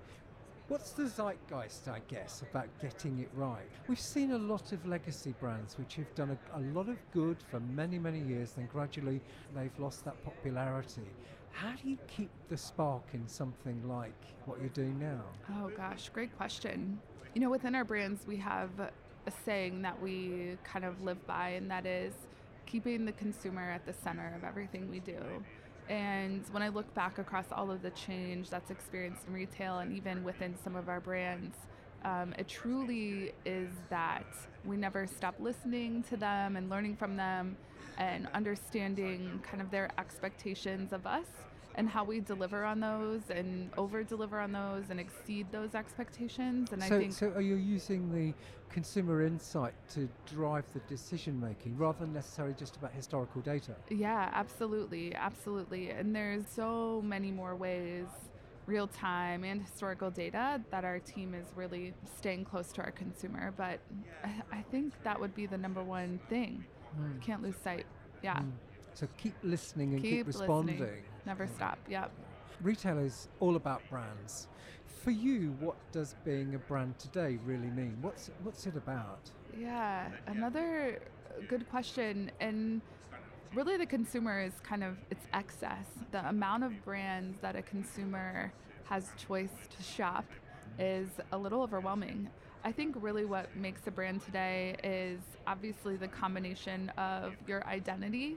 what's 0.70 0.92
the 0.92 1.02
zeitgeist, 1.02 1.88
I 1.88 2.00
guess, 2.06 2.42
about 2.48 2.68
getting 2.80 3.18
it 3.18 3.28
right? 3.34 3.68
We've 3.88 3.98
seen 3.98 4.30
a 4.30 4.38
lot 4.38 4.70
of 4.70 4.86
legacy 4.86 5.34
brands 5.40 5.76
which 5.76 5.96
have 5.96 6.14
done 6.14 6.30
a, 6.30 6.58
a 6.58 6.62
lot 6.72 6.88
of 6.88 6.96
good 7.12 7.38
for 7.50 7.58
many, 7.58 7.98
many 7.98 8.20
years, 8.20 8.52
then 8.52 8.68
gradually 8.72 9.20
they've 9.54 9.76
lost 9.80 10.04
that 10.04 10.24
popularity. 10.24 11.10
How 11.50 11.72
do 11.72 11.90
you 11.90 11.98
keep 12.06 12.30
the 12.48 12.56
spark 12.56 13.02
in 13.14 13.26
something 13.26 13.82
like 13.88 14.14
what 14.46 14.60
you're 14.60 14.68
doing 14.68 14.96
now? 15.00 15.24
Oh 15.58 15.72
gosh, 15.76 16.08
great 16.10 16.34
question. 16.36 17.00
You 17.34 17.40
know, 17.40 17.50
within 17.50 17.74
our 17.74 17.84
brands, 17.84 18.24
we 18.24 18.36
have 18.36 18.70
a 18.78 18.92
saying 19.44 19.82
that 19.82 20.00
we 20.00 20.56
kind 20.62 20.84
of 20.84 21.02
live 21.02 21.24
by, 21.26 21.50
and 21.50 21.68
that 21.68 21.84
is 21.84 22.14
keeping 22.66 23.04
the 23.04 23.12
consumer 23.12 23.72
at 23.72 23.84
the 23.86 23.92
center 23.92 24.32
of 24.36 24.44
everything 24.44 24.88
we 24.88 25.00
do. 25.00 25.18
And 25.90 26.44
when 26.52 26.62
I 26.62 26.68
look 26.68 26.92
back 26.94 27.18
across 27.18 27.46
all 27.50 27.68
of 27.68 27.82
the 27.82 27.90
change 27.90 28.48
that's 28.48 28.70
experienced 28.70 29.26
in 29.26 29.32
retail 29.32 29.80
and 29.80 29.92
even 29.92 30.22
within 30.22 30.54
some 30.62 30.76
of 30.76 30.88
our 30.88 31.00
brands, 31.00 31.56
um, 32.04 32.32
it 32.38 32.46
truly 32.46 33.32
is 33.44 33.70
that 33.90 34.24
we 34.64 34.76
never 34.76 35.08
stop 35.08 35.34
listening 35.40 36.04
to 36.04 36.16
them 36.16 36.54
and 36.56 36.70
learning 36.70 36.96
from 36.96 37.16
them 37.16 37.56
and 37.98 38.28
understanding 38.34 39.42
kind 39.42 39.60
of 39.60 39.72
their 39.72 39.90
expectations 39.98 40.92
of 40.92 41.06
us 41.06 41.26
and 41.76 41.88
how 41.88 42.04
we 42.04 42.20
deliver 42.20 42.64
on 42.64 42.80
those 42.80 43.22
and 43.30 43.70
over 43.76 44.02
deliver 44.02 44.40
on 44.40 44.52
those 44.52 44.90
and 44.90 44.98
exceed 45.00 45.50
those 45.52 45.74
expectations. 45.74 46.72
And 46.72 46.82
so, 46.82 46.96
I 46.96 46.98
think 46.98 47.12
so 47.12 47.28
are 47.30 47.40
you 47.40 47.56
using 47.56 48.12
the 48.12 48.34
consumer 48.72 49.24
insight 49.24 49.74
to 49.94 50.08
drive 50.32 50.64
the 50.72 50.80
decision 50.80 51.40
making 51.40 51.76
rather 51.76 52.00
than 52.00 52.12
necessarily 52.12 52.54
just 52.54 52.76
about 52.76 52.92
historical 52.92 53.40
data? 53.40 53.74
Yeah, 53.88 54.30
absolutely, 54.32 55.14
absolutely. 55.14 55.90
And 55.90 56.14
there's 56.14 56.44
so 56.48 57.02
many 57.04 57.30
more 57.30 57.54
ways, 57.56 58.06
real 58.66 58.86
time 58.86 59.44
and 59.44 59.62
historical 59.62 60.10
data, 60.10 60.60
that 60.70 60.84
our 60.84 60.98
team 60.98 61.34
is 61.34 61.46
really 61.56 61.94
staying 62.18 62.44
close 62.44 62.72
to 62.72 62.82
our 62.82 62.90
consumer. 62.90 63.52
But 63.56 63.80
I, 64.24 64.58
I 64.58 64.62
think 64.70 64.92
that 65.04 65.20
would 65.20 65.34
be 65.34 65.46
the 65.46 65.58
number 65.58 65.82
one 65.82 66.20
thing. 66.28 66.64
Mm. 67.00 67.14
You 67.14 67.20
can't 67.20 67.42
lose 67.42 67.56
sight. 67.62 67.86
Yeah, 68.22 68.36
Mm. 68.38 68.50
So 68.94 69.06
keep 69.16 69.34
listening 69.42 69.94
and 69.94 70.02
keep, 70.02 70.10
Keep 70.10 70.26
responding. 70.26 70.78
listening. 70.80 71.04
Never 71.26 71.46
stop. 71.46 71.78
Yeah. 71.88 72.06
Retail 72.62 72.98
is 72.98 73.28
all 73.40 73.56
about 73.56 73.82
brands. 73.88 74.48
For 75.02 75.10
you, 75.10 75.56
what 75.60 75.76
does 75.92 76.14
being 76.24 76.54
a 76.54 76.58
brand 76.58 76.98
today 76.98 77.38
really 77.44 77.70
mean? 77.70 77.96
What's 78.02 78.30
what's 78.42 78.66
it 78.66 78.76
about? 78.76 79.30
Yeah, 79.58 80.08
another 80.26 81.00
good 81.48 81.68
question. 81.70 82.30
And 82.40 82.82
really, 83.54 83.76
the 83.78 83.86
consumer 83.86 84.40
is 84.40 84.52
kind 84.62 84.84
of 84.84 84.98
its 85.10 85.26
excess. 85.32 85.86
The 86.12 86.28
amount 86.28 86.64
of 86.64 86.84
brands 86.84 87.40
that 87.40 87.56
a 87.56 87.62
consumer 87.62 88.52
has 88.84 89.10
choice 89.16 89.54
to 89.76 89.82
shop 89.82 90.26
is 90.78 91.08
a 91.32 91.38
little 91.38 91.62
overwhelming. 91.62 92.28
I 92.62 92.72
think 92.72 92.94
really 93.00 93.24
what 93.24 93.54
makes 93.56 93.86
a 93.86 93.90
brand 93.90 94.22
today 94.22 94.76
is 94.84 95.20
obviously 95.46 95.96
the 95.96 96.08
combination 96.08 96.90
of 96.98 97.32
your 97.46 97.66
identity, 97.66 98.36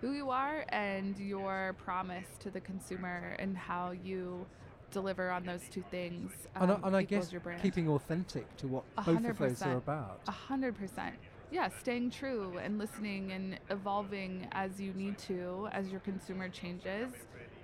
who 0.00 0.12
you 0.12 0.30
are, 0.30 0.64
and 0.68 1.18
your 1.18 1.74
promise 1.78 2.26
to 2.40 2.50
the 2.50 2.60
consumer 2.60 3.36
and 3.38 3.56
how 3.56 3.90
you 3.90 4.46
deliver 4.90 5.30
on 5.30 5.44
those 5.44 5.62
two 5.70 5.84
things. 5.90 6.32
and 6.54 6.70
I, 6.70 6.74
um, 6.74 6.84
and 6.84 6.96
I 6.96 7.02
guess 7.02 7.32
keeping 7.62 7.88
authentic 7.88 8.56
to 8.58 8.68
what 8.68 8.84
both 9.04 9.24
of 9.24 9.38
those 9.38 9.62
are 9.62 9.76
about. 9.76 10.20
A 10.28 10.32
hundred 10.32 10.76
percent. 10.76 11.16
Yeah, 11.50 11.68
staying 11.80 12.10
true 12.10 12.58
and 12.58 12.78
listening 12.78 13.32
and 13.32 13.58
evolving 13.70 14.46
as 14.52 14.80
you 14.80 14.92
need 14.92 15.18
to 15.20 15.68
as 15.72 15.88
your 15.88 16.00
consumer 16.00 16.48
changes. 16.48 17.08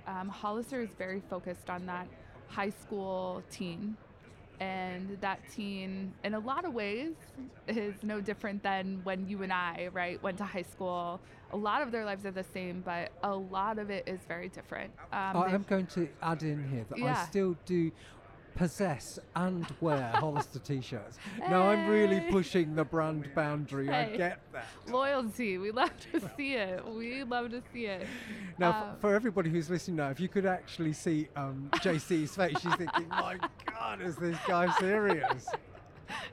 Um, 0.07 0.29
Hollister 0.29 0.81
is 0.83 0.91
very 0.97 1.21
focused 1.29 1.69
on 1.69 1.87
that 1.87 2.07
high 2.49 2.71
school 2.71 3.43
teen. 3.51 3.97
And 4.61 5.19
that 5.21 5.41
teen, 5.53 6.13
in 6.23 6.35
a 6.35 6.39
lot 6.39 6.65
of 6.65 6.73
ways, 6.73 7.13
is 7.67 7.95
no 8.03 8.21
different 8.21 8.63
than 8.63 9.01
when 9.05 9.29
you 9.29 9.43
and 9.43 9.53
I, 9.53 9.89
right, 9.93 10.23
went 10.23 10.39
to 10.39 10.45
high 10.45 10.63
school. 10.63 11.21
A 11.53 11.57
lot 11.57 11.83
of 11.83 11.93
their 11.93 12.05
lives 12.05 12.25
are 12.25 12.31
the 12.31 12.45
same, 12.45 12.83
but 12.85 13.13
a 13.23 13.35
lot 13.35 13.79
of 13.79 13.91
it 13.91 14.09
is 14.09 14.21
very 14.27 14.49
different. 14.49 14.93
Um, 15.13 15.37
i'm 15.37 15.67
going 15.69 15.87
to 15.89 16.09
add 16.23 16.43
in 16.43 16.69
here 16.69 16.85
that 16.89 16.99
I 16.99 17.25
still 17.27 17.57
do 17.67 17.91
possess 18.55 19.19
and 19.35 19.67
wear 19.81 20.11
Hollister 20.15 20.59
t-shirts. 20.59 21.19
Now 21.39 21.69
I'm 21.69 21.89
really 21.89 22.21
pushing 22.31 22.75
the 22.75 22.85
brand 22.85 23.29
boundary. 23.35 23.91
I 23.91 24.17
get 24.17 24.39
that. 24.53 24.67
loyalty. 24.89 25.59
We 25.59 25.71
love 25.71 25.91
to 26.13 26.21
see 26.37 26.55
it. 26.55 26.85
We 26.87 27.25
love 27.25 27.51
to 27.51 27.63
see 27.73 27.87
it. 27.87 28.07
Now, 28.59 28.71
Um, 28.71 28.89
f- 28.95 29.01
for 29.01 29.15
everybody 29.15 29.51
who's 29.51 29.69
listening 29.71 29.97
now, 29.97 30.11
if 30.11 30.21
you 30.21 30.29
could 30.29 30.47
actually 30.47 30.93
see 30.93 31.29
um, 31.37 31.69
Jacee's 31.75 32.35
face, 32.37 32.57
she's 32.61 32.75
thinking, 32.77 33.09
"My 33.09 33.37
God, 33.67 34.01
is 34.01 34.17
this 34.17 34.39
guy 34.47 34.71
serious?" 34.79 35.47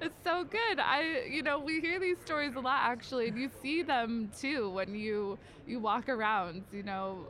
It's 0.01 0.13
so 0.23 0.43
good. 0.43 0.79
I, 0.79 1.23
you 1.29 1.41
know, 1.43 1.57
we 1.57 1.79
hear 1.79 1.97
these 1.97 2.17
stories 2.25 2.55
a 2.55 2.59
lot 2.59 2.79
actually, 2.83 3.29
and 3.29 3.37
you 3.37 3.49
see 3.63 3.81
them 3.83 4.29
too 4.37 4.69
when 4.69 4.93
you 4.93 5.39
you 5.65 5.79
walk 5.79 6.09
around. 6.09 6.63
You 6.73 6.83
know, 6.83 7.25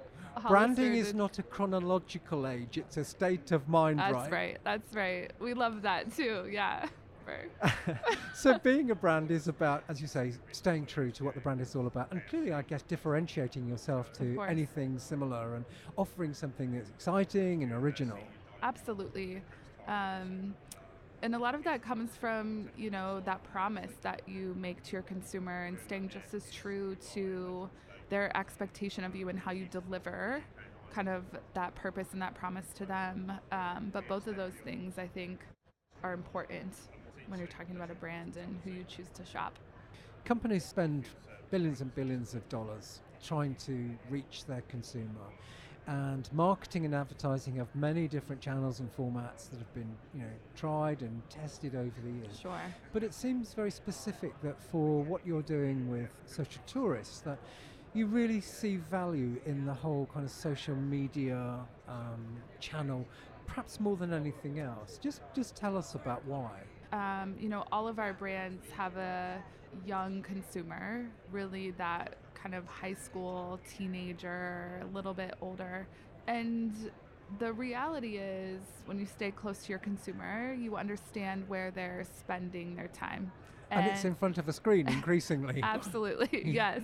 Branding 0.48 0.94
is 0.96 1.14
not 1.14 1.40
a 1.40 1.44
chronological 1.44 2.48
age; 2.48 2.78
it's 2.78 2.98
a 2.98 3.04
state 3.04 3.52
of 3.52 3.68
mind, 3.68 4.00
right. 4.00 4.12
That's 4.12 4.24
right? 4.24 4.32
right. 4.32 4.58
That's 4.64 4.96
right. 4.96 5.32
We 5.40 5.54
love 5.54 5.82
that 5.84 6.16
too. 6.16 6.48
Yeah. 6.52 6.88
So 8.34 8.58
being 8.58 8.92
a 8.92 8.96
brand 8.96 9.30
is 9.30 9.48
about, 9.48 9.84
as 9.88 10.02
you 10.02 10.08
say, 10.08 10.34
staying 10.52 10.88
true 10.88 11.12
to 11.12 11.24
what 11.24 11.36
the 11.36 11.42
brand 11.42 11.62
is 11.62 11.76
all 11.76 11.88
about, 11.88 12.12
and 12.12 12.22
clearly, 12.28 12.52
I 12.52 12.64
guess, 12.64 12.82
differentiating 12.82 13.68
yourself 13.68 14.12
to 14.14 14.42
anything 14.42 14.98
similar 14.98 15.56
and 15.56 15.66
offering 15.96 16.34
something 16.34 16.74
that's 16.74 16.90
exciting 16.90 17.64
and 17.64 17.72
original. 17.72 18.18
Absolutely. 18.64 19.42
Um, 19.88 20.56
and 21.22 21.36
a 21.36 21.40
lot 21.40 21.54
of 21.54 21.64
that 21.66 21.84
comes 21.84 22.18
from, 22.18 22.70
you 22.76 22.90
know, 22.90 23.22
that 23.26 23.44
promise 23.44 23.92
that 24.02 24.24
you 24.28 24.56
make 24.58 24.82
to 24.84 24.94
your 24.94 25.04
consumer 25.04 25.66
and 25.66 25.78
staying 25.80 26.10
just 26.10 26.34
as 26.34 26.50
true 26.52 26.96
to 27.14 27.70
their 28.12 28.36
expectation 28.38 29.04
of 29.04 29.16
you 29.16 29.30
and 29.30 29.40
how 29.40 29.52
you 29.52 29.66
deliver 29.72 30.44
kind 30.94 31.08
of 31.08 31.24
that 31.54 31.74
purpose 31.76 32.10
and 32.12 32.22
that 32.22 32.36
promise 32.36 32.68
to 32.76 32.86
them. 32.86 33.32
Um, 33.52 33.90
but 33.92 34.08
both 34.08 34.28
of 34.28 34.36
those 34.36 34.54
things, 34.66 35.00
I 35.00 35.08
think, 35.08 35.40
are 36.04 36.14
important 36.14 36.74
when 37.30 37.40
you're 37.40 37.48
talking 37.48 37.78
about 37.78 37.90
a 37.90 37.96
brand 37.96 38.36
and 38.36 38.60
who 38.64 38.72
you 38.72 38.84
choose 38.84 39.08
to 39.16 39.26
shop. 39.26 39.58
Companies 40.26 40.66
spend 40.66 41.06
billions 41.50 41.80
and 41.80 41.96
billions 41.96 42.34
of 42.34 42.48
dollars 42.50 43.00
trying 43.24 43.56
to 43.56 43.90
reach 44.10 44.46
their 44.46 44.62
consumer. 44.68 45.28
And 45.88 46.30
marketing 46.34 46.86
and 46.86 46.94
advertising 46.94 47.56
have 47.56 47.74
many 47.74 48.08
different 48.08 48.42
channels 48.42 48.82
and 48.82 48.96
formats 48.96 49.50
that 49.50 49.58
have 49.58 49.74
been, 49.74 49.92
you 50.14 50.22
know, 50.22 50.30
tried 50.56 51.02
and 51.02 51.22
tested 51.30 51.76
over 51.76 51.92
the 52.04 52.12
years. 52.12 52.40
Sure. 52.40 52.62
But 52.94 53.04
it 53.04 53.14
seems 53.14 53.54
very 53.54 53.72
specific 53.72 54.40
that 54.42 54.62
for 54.62 55.02
what 55.02 55.26
you're 55.26 55.42
doing 55.42 55.90
with 55.90 56.10
social 56.26 56.62
tourists, 56.68 57.22
that 57.22 57.40
you 57.94 58.06
really 58.08 58.42
see 58.42 58.78
value 58.78 59.40
in 59.46 59.66
the 59.66 59.74
whole 59.74 60.08
kind 60.14 60.26
of 60.26 60.32
social 60.32 60.76
media 60.76 61.60
um, 61.88 62.42
channel, 62.60 63.06
perhaps 63.48 63.80
more 63.80 63.98
than 63.98 64.14
anything 64.14 64.60
else. 64.60 64.98
Just, 65.02 65.22
just 65.36 65.56
tell 65.56 65.76
us 65.78 65.96
about 65.96 66.26
why. 66.26 66.52
um, 66.94 67.36
you 67.40 67.50
know, 67.50 67.66
all 67.72 67.88
of 67.88 68.00
our 68.00 68.14
brands 68.14 68.66
have 68.72 68.98
a 68.98 69.42
young 69.86 70.22
consumer, 70.22 71.10
really 71.32 71.72
that 71.72 72.18
kind 72.34 72.56
of 72.56 72.66
high 72.68 72.94
school, 72.94 73.60
teenager, 73.78 74.82
a 74.82 74.96
little 74.96 75.14
bit 75.14 75.36
older. 75.42 75.88
And 76.28 76.74
the 77.40 77.54
reality 77.54 78.18
is, 78.18 78.62
when 78.86 79.00
you 79.00 79.06
stay 79.06 79.32
close 79.32 79.64
to 79.64 79.70
your 79.70 79.80
consumer, 79.80 80.54
you 80.54 80.76
understand 80.76 81.48
where 81.48 81.72
they're 81.72 82.04
spending 82.20 82.76
their 82.76 82.90
time. 82.90 83.32
And, 83.72 83.88
it's 83.88 84.06
in 84.06 84.16
front 84.16 84.38
of 84.38 84.48
a 84.48 84.54
screen 84.54 84.88
increasingly. 84.88 85.60
Absolutely, 85.64 86.44
yes. 86.46 86.82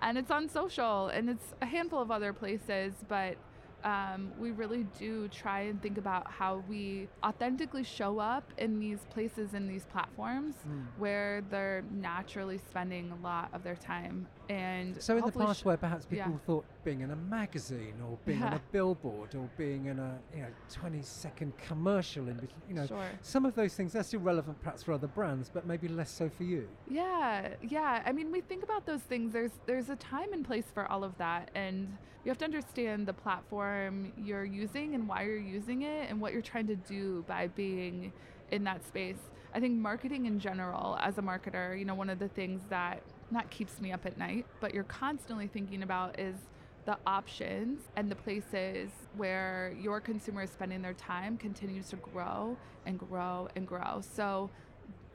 And 0.00 0.18
it's 0.18 0.30
on 0.30 0.48
social 0.48 1.08
and 1.08 1.30
it's 1.30 1.54
a 1.62 1.66
handful 1.66 2.00
of 2.00 2.10
other 2.10 2.32
places, 2.32 2.94
but 3.08 3.36
um, 3.84 4.32
we 4.38 4.50
really 4.50 4.84
do 4.98 5.28
try 5.28 5.60
and 5.60 5.80
think 5.80 5.96
about 5.96 6.30
how 6.30 6.62
we 6.68 7.08
authentically 7.24 7.84
show 7.84 8.18
up 8.18 8.52
in 8.58 8.78
these 8.80 8.98
places 9.10 9.54
and 9.54 9.68
these 9.70 9.84
platforms 9.86 10.54
Mm. 10.68 10.86
where 10.98 11.42
they're 11.50 11.84
naturally 11.92 12.58
spending 12.58 13.10
a 13.12 13.16
lot 13.22 13.48
of 13.52 13.62
their 13.62 13.76
time. 13.76 14.26
And 14.48 15.00
So 15.02 15.16
in 15.16 15.24
the 15.24 15.32
past, 15.32 15.64
where 15.64 15.76
perhaps 15.76 16.04
people 16.06 16.32
yeah. 16.32 16.38
thought 16.46 16.64
being 16.84 17.00
in 17.00 17.10
a 17.10 17.16
magazine 17.16 17.94
or 18.08 18.16
being 18.24 18.42
on 18.42 18.52
a 18.52 18.60
billboard 18.70 19.34
or 19.34 19.48
being 19.56 19.86
in 19.86 19.98
a 19.98 20.18
you 20.34 20.42
know 20.42 20.48
20 20.72 21.02
second 21.02 21.56
commercial, 21.58 22.28
in 22.28 22.36
bet- 22.36 22.50
you 22.68 22.74
know, 22.74 22.86
Sure. 22.86 23.08
some 23.22 23.44
of 23.44 23.54
those 23.54 23.74
things 23.74 23.92
they're 23.92 24.02
still 24.04 24.20
relevant 24.20 24.60
perhaps 24.62 24.82
for 24.82 24.92
other 24.92 25.08
brands, 25.08 25.50
but 25.52 25.66
maybe 25.66 25.88
less 25.88 26.10
so 26.10 26.28
for 26.28 26.44
you. 26.44 26.68
Yeah, 26.88 27.54
yeah. 27.60 28.02
I 28.06 28.12
mean, 28.12 28.30
we 28.30 28.40
think 28.40 28.62
about 28.62 28.86
those 28.86 29.02
things. 29.02 29.32
There's 29.32 29.52
there's 29.66 29.90
a 29.90 29.96
time 29.96 30.32
and 30.32 30.44
place 30.44 30.66
for 30.72 30.86
all 30.90 31.02
of 31.02 31.16
that, 31.18 31.50
and 31.54 31.96
you 32.24 32.30
have 32.30 32.38
to 32.38 32.44
understand 32.44 33.06
the 33.06 33.12
platform 33.12 34.12
you're 34.16 34.44
using 34.44 34.94
and 34.94 35.08
why 35.08 35.22
you're 35.24 35.36
using 35.38 35.82
it, 35.82 36.08
and 36.10 36.20
what 36.20 36.32
you're 36.32 36.42
trying 36.42 36.66
to 36.68 36.76
do 36.76 37.24
by 37.26 37.48
being 37.48 38.12
in 38.50 38.62
that 38.64 38.84
space. 38.84 39.18
I 39.54 39.60
think 39.60 39.74
marketing 39.78 40.26
in 40.26 40.38
general, 40.38 40.98
as 41.00 41.18
a 41.18 41.22
marketer, 41.22 41.78
you 41.78 41.84
know, 41.84 41.94
one 41.94 42.10
of 42.10 42.18
the 42.18 42.28
things 42.28 42.62
that 42.68 43.02
not 43.30 43.50
keeps 43.50 43.80
me 43.80 43.92
up 43.92 44.06
at 44.06 44.18
night, 44.18 44.46
but 44.60 44.74
you're 44.74 44.84
constantly 44.84 45.48
thinking 45.48 45.82
about 45.82 46.18
is 46.20 46.36
the 46.84 46.96
options 47.06 47.80
and 47.96 48.10
the 48.10 48.14
places 48.14 48.90
where 49.16 49.74
your 49.80 50.00
consumer 50.00 50.42
is 50.42 50.50
spending 50.50 50.82
their 50.82 50.94
time 50.94 51.36
continues 51.36 51.88
to 51.88 51.96
grow 51.96 52.56
and 52.84 52.98
grow 52.98 53.48
and 53.56 53.66
grow. 53.66 54.00
So 54.00 54.50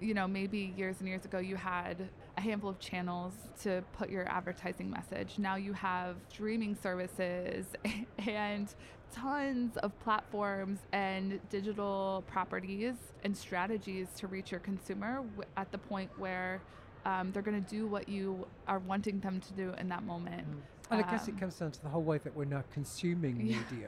you 0.01 0.13
know, 0.13 0.27
maybe 0.27 0.73
years 0.75 0.97
and 0.99 1.07
years 1.07 1.25
ago 1.25 1.37
you 1.37 1.55
had 1.55 2.09
a 2.37 2.41
handful 2.41 2.69
of 2.69 2.79
channels 2.79 3.33
to 3.61 3.83
put 3.93 4.09
your 4.09 4.27
advertising 4.29 4.89
message. 4.89 5.37
Now 5.37 5.55
you 5.55 5.73
have 5.73 6.15
streaming 6.29 6.75
services 6.75 7.65
and 8.27 8.73
tons 9.11 9.75
of 9.77 9.97
platforms 9.99 10.79
and 10.93 11.39
digital 11.49 12.23
properties 12.27 12.95
and 13.23 13.35
strategies 13.35 14.07
to 14.17 14.27
reach 14.27 14.51
your 14.51 14.61
consumer 14.61 15.23
at 15.57 15.71
the 15.71 15.77
point 15.77 16.09
where 16.17 16.61
um, 17.05 17.31
they're 17.31 17.41
going 17.41 17.61
to 17.61 17.69
do 17.69 17.87
what 17.87 18.07
you 18.07 18.47
are 18.67 18.79
wanting 18.79 19.19
them 19.19 19.39
to 19.41 19.53
do 19.53 19.73
in 19.79 19.89
that 19.89 20.03
moment. 20.03 20.45
And 20.89 21.01
I 21.03 21.09
guess 21.09 21.27
it 21.27 21.31
Um, 21.33 21.39
comes 21.39 21.55
down 21.55 21.71
to 21.71 21.81
the 21.81 21.89
whole 21.89 22.03
way 22.03 22.19
that 22.19 22.35
we're 22.35 22.45
now 22.45 22.63
consuming 22.73 23.37
yeah. 23.47 23.87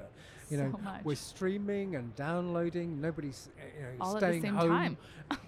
You 0.49 0.57
know, 0.57 0.71
So 0.73 0.89
we're 1.03 1.15
streaming 1.15 1.95
and 1.95 2.15
downloading. 2.15 2.99
Nobody's 3.01 3.49
uh, 3.57 3.63
you 3.77 3.83
know, 3.83 3.89
All 4.05 4.17
staying 4.17 4.43
home 4.45 4.97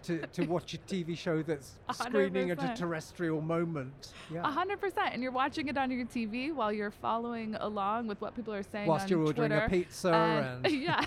to, 0.04 0.20
to 0.28 0.46
watch 0.46 0.74
a 0.74 0.78
TV 0.78 1.18
show 1.18 1.44
that's 1.44 1.74
A 1.90 1.94
hundred 1.94 2.30
screening 2.32 2.52
at 2.52 2.64
a 2.64 2.74
terrestrial 2.75 3.42
moment. 3.42 4.14
A 4.30 4.34
Yeah. 4.36 4.52
hundred 4.52 4.80
percent, 4.80 5.10
and 5.14 5.22
you're 5.22 5.32
watching 5.32 5.68
it 5.68 5.78
on 5.78 5.92
your 5.92 6.06
TV 6.06 6.54
while 6.54 6.72
you're 6.72 6.92
following 6.92 7.56
along 7.56 8.08
with 8.08 8.20
what 8.22 8.36
people 8.36 8.54
are 8.54 8.64
saying 8.64 8.88
Whilst 8.88 9.04
on 9.06 9.10
you're 9.10 9.20
ordering 9.25 9.50
Twitter. 9.50 9.66
a 9.66 9.70
pizza 9.70 10.14
and, 10.14 10.66
and, 10.66 10.75
yeah, 10.82 11.06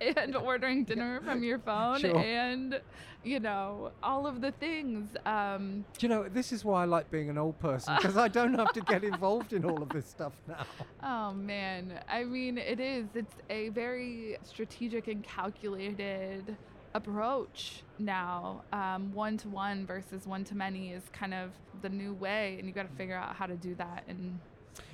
and 0.16 0.36
ordering 0.36 0.84
dinner 0.84 1.20
from 1.22 1.42
your 1.42 1.58
phone, 1.58 2.00
Sure. 2.00 2.16
and 2.18 2.80
you 3.24 3.40
know 3.40 3.90
all 4.02 4.26
of 4.26 4.40
the 4.40 4.52
things. 4.52 5.10
Um, 5.26 5.84
Do 5.98 6.06
you 6.06 6.08
know, 6.08 6.28
this 6.28 6.52
is 6.52 6.64
why 6.64 6.82
I 6.82 6.84
like 6.86 7.10
being 7.10 7.28
an 7.28 7.38
old 7.38 7.58
person 7.58 7.94
because 7.96 8.16
I 8.16 8.28
don't 8.28 8.54
have 8.54 8.72
to 8.72 8.80
get 8.80 9.04
involved 9.04 9.52
in 9.52 9.64
all 9.64 9.82
of 9.82 9.88
this 9.90 10.06
stuff 10.08 10.32
now. 10.48 10.64
oh 11.02 11.32
man, 11.34 12.00
I 12.08 12.24
mean, 12.24 12.56
it 12.58 12.80
is. 12.80 13.06
It's 13.14 13.34
a 13.50 13.70
very 13.70 14.38
strategic 14.42 15.08
and 15.08 15.22
calculated 15.22 16.56
approach 16.94 17.82
now. 17.98 18.62
One 19.12 19.36
to 19.38 19.48
one 19.48 19.86
versus 19.86 20.26
one 20.26 20.44
to 20.44 20.54
many 20.54 20.92
is 20.92 21.02
kind 21.12 21.34
of 21.34 21.50
the 21.82 21.88
new 21.88 22.14
way, 22.14 22.56
and 22.58 22.66
you've 22.66 22.74
got 22.74 22.84
to 22.84 22.94
mm. 22.94 22.96
figure 22.96 23.16
out 23.16 23.34
how 23.36 23.46
to 23.46 23.56
do 23.56 23.74
that. 23.76 24.04
And 24.08 24.38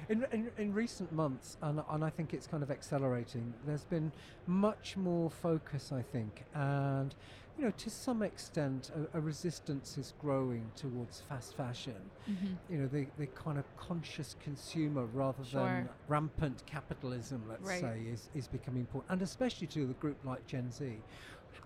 In, 0.09 0.27
in, 0.33 0.51
in 0.59 0.75
recent 0.75 1.13
months, 1.13 1.57
and, 1.63 1.81
and 1.89 2.05
I 2.05 2.11
think 2.11 2.35
it's 2.35 2.47
kind 2.47 2.63
of 2.63 2.71
accelerating, 2.71 3.55
there's 3.67 3.85
been 3.85 4.13
much 4.47 4.97
more 4.97 5.31
focus, 5.31 5.93
I 5.93 6.03
think, 6.03 6.45
and 6.55 7.15
you 7.59 7.65
know, 7.65 7.71
to 7.71 7.91
some 7.91 8.23
extent, 8.23 8.91
a, 9.13 9.19
a 9.19 9.21
resistance 9.21 9.99
is 9.99 10.15
growing 10.21 10.71
towards 10.77 11.21
fast 11.29 11.55
fashion. 11.57 11.97
Mm-hmm. 12.31 12.73
You 12.73 12.79
know, 12.79 12.87
the, 12.87 13.07
the 13.19 13.27
kind 13.27 13.59
of 13.59 13.65
conscious 13.77 14.35
consumer 14.43 15.05
rather 15.07 15.45
Sure. 15.45 15.61
than 15.61 15.89
rampant 16.09 16.63
capitalism, 16.67 17.43
let's 17.49 17.69
Right. 17.69 17.81
say, 17.81 18.01
is, 18.11 18.29
is 18.35 18.49
becoming 18.49 18.81
important, 18.81 19.13
and 19.13 19.23
especially 19.23 19.67
to 19.69 19.87
the 19.87 19.95
group 19.95 20.17
like 20.25 20.47
Gen 20.47 20.71
Z. 20.71 20.85
H- 20.85 21.01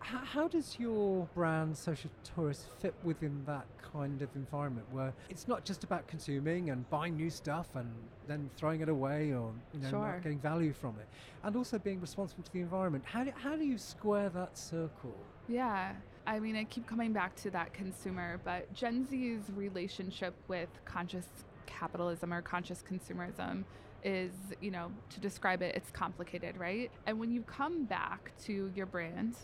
how 0.03 0.49
does 0.49 0.79
your 0.81 1.29
brand, 1.35 1.77
Social 1.77 2.11
Tourist, 2.25 2.67
fit 2.81 2.95
within 3.05 3.45
that 3.47 3.67
kind 3.81 4.21
of 4.21 4.29
environment 4.35 4.87
where 4.93 5.15
it's 5.31 5.47
not 5.47 5.65
just 5.65 5.85
about 5.85 6.07
consuming 6.09 6.71
and 6.71 6.89
buying 6.91 7.17
new 7.17 7.31
stuff 7.31 7.69
and 7.77 7.89
then 8.27 8.51
throwing 8.57 8.81
it 8.81 8.89
away 8.89 9.33
or 9.33 9.53
you 9.73 9.81
know 9.81 9.91
Sure. 9.91 10.01
not 10.01 10.23
getting 10.23 10.41
value 10.41 10.73
from 10.73 10.97
it, 10.99 11.07
and 11.45 11.55
also 11.57 11.79
being 11.79 12.01
responsible 12.01 12.43
to 12.43 12.53
the 12.53 12.61
environment? 12.61 13.05
How 13.07 13.23
do, 13.25 13.31
how 13.37 13.57
do 13.57 13.65
you 13.65 13.79
square 13.79 14.29
that 14.31 14.59
circle? 14.59 15.15
Yeah. 15.49 15.93
I 16.27 16.41
mean, 16.41 16.57
I 16.57 16.65
keep 16.65 16.87
coming 16.87 17.13
back 17.13 17.37
to 17.37 17.51
that 17.51 17.73
consumer, 17.73 18.41
but 18.45 18.73
Gen 18.75 19.07
Z's 19.09 19.43
relationship 19.55 20.35
with 20.49 20.69
conscious 20.85 21.27
capitalism 21.67 22.33
or 22.33 22.43
conscious 22.43 22.83
consumerism 22.83 23.65
is, 24.03 24.33
you 24.61 24.71
know, 24.71 24.91
to 25.11 25.21
describe 25.21 25.63
it, 25.63 25.77
it's 25.77 25.91
complicated, 25.91 26.57
right? 26.57 26.91
And 27.07 27.21
when 27.21 27.31
you 27.31 27.43
come 27.43 27.85
back 27.85 28.33
to 28.45 28.73
your 28.75 28.87
brand, 28.87 29.37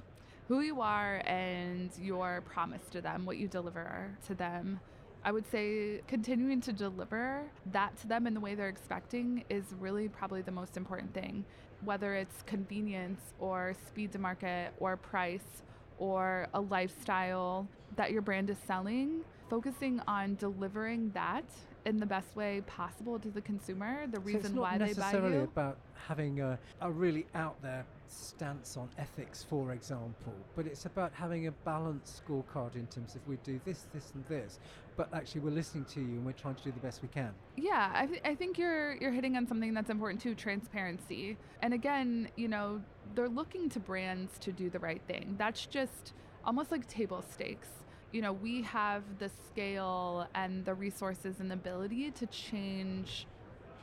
who 0.48 0.60
you 0.60 0.80
are 0.80 1.22
and 1.24 1.90
your 2.00 2.42
promise 2.42 2.82
to 2.90 3.00
them, 3.00 3.24
what 3.24 3.36
you 3.36 3.46
deliver 3.46 4.10
to 4.26 4.34
them, 4.34 4.80
I 5.24 5.30
would 5.30 5.48
say 5.48 6.00
continuing 6.08 6.60
to 6.62 6.72
deliver 6.72 7.44
that 7.70 7.96
to 7.98 8.08
them 8.08 8.26
in 8.26 8.34
the 8.34 8.40
way 8.40 8.56
they're 8.56 8.68
expecting 8.68 9.44
is 9.48 9.64
really 9.78 10.08
probably 10.08 10.42
the 10.42 10.50
most 10.50 10.76
important 10.76 11.14
thing. 11.14 11.44
Whether 11.84 12.14
it's 12.14 12.42
convenience 12.42 13.20
or 13.38 13.74
speed 13.86 14.10
to 14.12 14.18
market 14.18 14.72
or 14.78 14.96
price 14.96 15.62
or 16.06 16.48
a 16.52 16.60
lifestyle 16.60 17.68
that 17.94 18.10
your 18.10 18.22
brand 18.22 18.50
is 18.50 18.56
selling, 18.66 19.20
focusing 19.48 20.00
on 20.08 20.34
delivering 20.34 21.12
that 21.14 21.44
in 21.84 21.96
the 21.98 22.06
best 22.06 22.34
way 22.34 22.60
possible 22.66 23.20
to 23.20 23.28
the 23.28 23.40
consumer, 23.40 24.06
the 24.08 24.16
So 24.16 24.22
reason 24.22 24.40
it's 24.46 24.50
not 24.54 24.62
why 24.62 24.78
they 24.78 24.94
buy 24.94 25.12
necessarily 25.12 25.36
you. 25.36 25.42
about 25.44 25.76
having 26.08 26.40
a, 26.40 26.58
a 26.80 26.90
really 26.90 27.26
out 27.36 27.60
there 27.62 27.84
stance 28.08 28.76
on 28.76 28.88
ethics, 28.98 29.44
for 29.48 29.72
example, 29.72 30.34
but 30.56 30.66
it's 30.66 30.86
about 30.86 31.12
having 31.14 31.46
a 31.46 31.52
balanced 31.52 32.20
scorecard 32.24 32.74
in 32.74 32.86
terms 32.88 33.14
of 33.14 33.20
we 33.28 33.36
do 33.44 33.60
this, 33.64 33.86
this, 33.94 34.10
and 34.14 34.24
this, 34.28 34.58
but 34.96 35.08
actually 35.14 35.40
we're 35.40 35.50
listening 35.50 35.84
to 35.86 36.00
you 36.00 36.06
and 36.16 36.26
we're 36.26 36.32
trying 36.32 36.54
to 36.56 36.62
do 36.64 36.72
the 36.72 36.80
best 36.80 37.00
we 37.00 37.08
can. 37.08 37.32
Yeah, 37.56 37.90
I, 37.94 38.06
th- 38.06 38.20
I 38.24 38.34
think 38.34 38.58
you're 38.58 38.94
you're 38.96 39.12
hitting 39.12 39.36
on 39.36 39.46
something 39.46 39.72
that's 39.72 39.90
important 39.90 40.20
too, 40.20 40.34
transparency. 40.34 41.36
And 41.62 41.72
again, 41.74 42.28
you 42.36 42.48
know, 42.48 42.80
they're 43.14 43.28
looking 43.28 43.68
to 43.70 43.80
brands 43.80 44.38
to 44.38 44.52
do 44.52 44.70
the 44.70 44.78
right 44.78 45.02
thing. 45.06 45.36
That's 45.38 45.66
just 45.66 46.12
almost 46.44 46.70
like 46.70 46.86
table 46.88 47.22
stakes. 47.22 47.68
You 48.12 48.22
know, 48.22 48.32
we 48.32 48.62
have 48.62 49.02
the 49.18 49.30
scale 49.46 50.28
and 50.34 50.64
the 50.64 50.74
resources 50.74 51.40
and 51.40 51.50
the 51.50 51.54
ability 51.54 52.10
to 52.12 52.26
change 52.26 53.26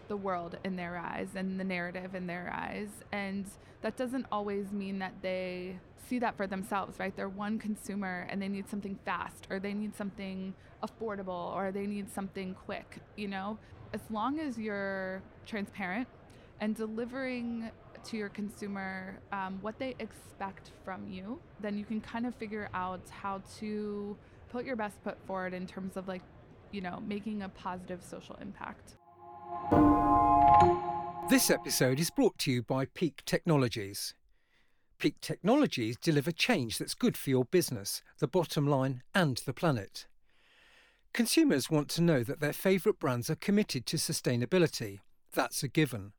the 0.08 0.18
world 0.18 0.58
in 0.64 0.76
their 0.76 0.98
eyes 0.98 1.30
and 1.36 1.60
the 1.60 1.64
narrative 1.64 2.16
in 2.16 2.28
their 2.28 2.52
eyes. 2.54 2.90
And 3.12 3.46
that 3.82 3.96
doesn't 3.96 4.26
always 4.32 4.72
mean 4.72 5.00
that 5.00 5.14
they 5.22 5.80
see 6.08 6.20
that 6.20 6.36
for 6.36 6.48
themselves, 6.48 7.00
right? 7.00 7.16
They're 7.16 7.30
one 7.30 7.60
consumer 7.60 8.28
and 8.30 8.42
they 8.42 8.48
need 8.48 8.70
something 8.70 8.98
fast 9.06 9.48
or 9.50 9.60
they 9.60 9.74
need 9.74 9.96
something 9.96 10.54
affordable 10.84 11.56
or 11.56 11.72
they 11.72 11.86
need 11.86 12.12
something 12.12 12.56
quick, 12.66 12.98
you 13.16 13.28
know? 13.28 13.58
As 13.94 14.02
long 14.10 14.40
as 14.40 14.58
you're 14.58 15.22
transparent 15.46 16.08
and 16.60 16.76
delivering 16.76 17.72
to 18.06 18.18
your 18.18 18.30
consumer 18.30 19.20
um, 19.32 19.60
what 19.62 19.78
they 19.80 19.96
expect 20.00 20.72
from 20.84 21.08
you, 21.08 21.40
then 21.60 21.78
you 21.78 21.86
can 21.86 22.02
kind 22.02 22.26
of 22.26 22.36
figure 22.36 22.70
out 22.74 23.02
how 23.10 23.42
to 23.60 24.18
put 24.50 24.66
your 24.66 24.76
best 24.76 24.98
foot 25.04 25.18
forward 25.26 25.54
in 25.54 25.68
terms 25.68 25.98
of 25.98 26.08
like, 26.08 26.22
you 26.72 26.82
know, 26.82 27.02
making 27.08 27.42
a 27.42 27.50
positive 27.50 28.04
social 28.04 28.38
impact. 28.42 28.96
This 31.30 31.50
episode 31.50 32.00
is 32.00 32.10
brought 32.10 32.38
to 32.40 32.52
you 32.52 32.64
by 32.64 32.86
Peak 32.86 33.22
Technologies. 33.26 34.16
Peak 34.98 35.22
Technologies 35.22 35.96
deliver 35.96 36.32
change 36.32 36.78
that's 36.78 36.94
good 36.94 37.16
for 37.16 37.30
your 37.30 37.46
business, 37.46 38.02
the 38.20 38.28
bottom 38.28 38.68
line, 38.68 39.04
and 39.16 39.38
the 39.46 39.54
planet. 39.54 40.08
Consumers 41.14 41.70
want 41.70 41.90
to 41.90 42.02
know 42.02 42.24
that 42.24 42.40
their 42.40 42.54
favourite 42.54 43.00
brands 43.00 43.30
are 43.30 43.36
committed 43.36 43.86
to 43.88 43.98
sustainability. 43.98 45.00
That's 45.34 45.64
a 45.64 45.68
given. 45.68 46.14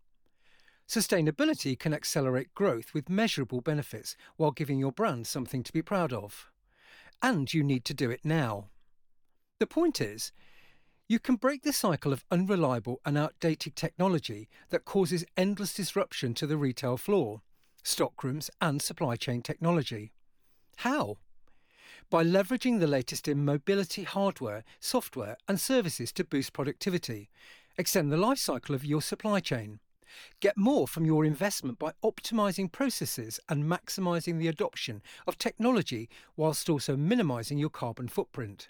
Sustainability 0.91 1.79
can 1.79 1.95
accelerate 1.95 2.53
growth 2.53 2.93
with 2.93 3.09
measurable 3.09 3.61
benefits 3.61 4.17
while 4.37 4.51
giving 4.51 4.81
your 4.81 4.91
brand 4.91 5.25
something 5.25 5.63
to 5.63 5.73
be 5.73 5.83
proud 5.83 6.13
of. 6.13 6.51
And 7.23 7.55
you 7.55 7.63
need 7.63 7.85
to 7.85 7.95
do 7.95 8.11
it 8.11 8.25
now. 8.25 8.71
The 9.61 9.69
point 9.69 10.01
is, 10.01 10.33
you 11.07 11.21
can 11.21 11.37
break 11.37 11.63
the 11.63 11.73
cycle 11.73 12.13
of 12.13 12.25
unreliable 12.29 13.01
and 13.07 13.17
outdated 13.17 13.77
technology 13.77 14.49
that 14.71 14.85
causes 14.85 15.25
endless 15.37 15.73
disruption 15.73 16.35
to 16.35 16.47
the 16.49 16.57
retail 16.57 16.97
floor, 16.97 17.43
stockrooms, 17.85 18.51
and 18.61 18.83
supply 18.83 19.15
chain 19.15 19.43
technology. 19.43 20.11
How? 20.79 21.19
By 22.11 22.25
leveraging 22.25 22.81
the 22.81 22.89
latest 22.89 23.29
in 23.29 23.45
mobility 23.45 24.03
hardware, 24.03 24.65
software, 24.81 25.37
and 25.47 25.61
services 25.61 26.11
to 26.15 26.25
boost 26.25 26.53
productivity, 26.53 27.31
extend 27.79 28.11
the 28.11 28.17
life 28.17 28.39
cycle 28.39 28.75
of 28.75 28.85
your 28.85 29.03
supply 29.03 29.39
chain. 29.39 29.79
Get 30.41 30.57
more 30.57 30.87
from 30.89 31.05
your 31.05 31.25
investment 31.25 31.79
by 31.79 31.93
optimizing 32.03 32.71
processes 32.71 33.41
and 33.49 33.65
maximizing 33.65 34.39
the 34.39 34.49
adoption 34.49 35.03
of 35.27 35.39
technology 35.39 36.09
whilst 36.37 36.69
also 36.69 36.97
minimizing 36.97 37.59
your 37.59 37.71
carbon 37.71 38.09
footprint. 38.09 38.69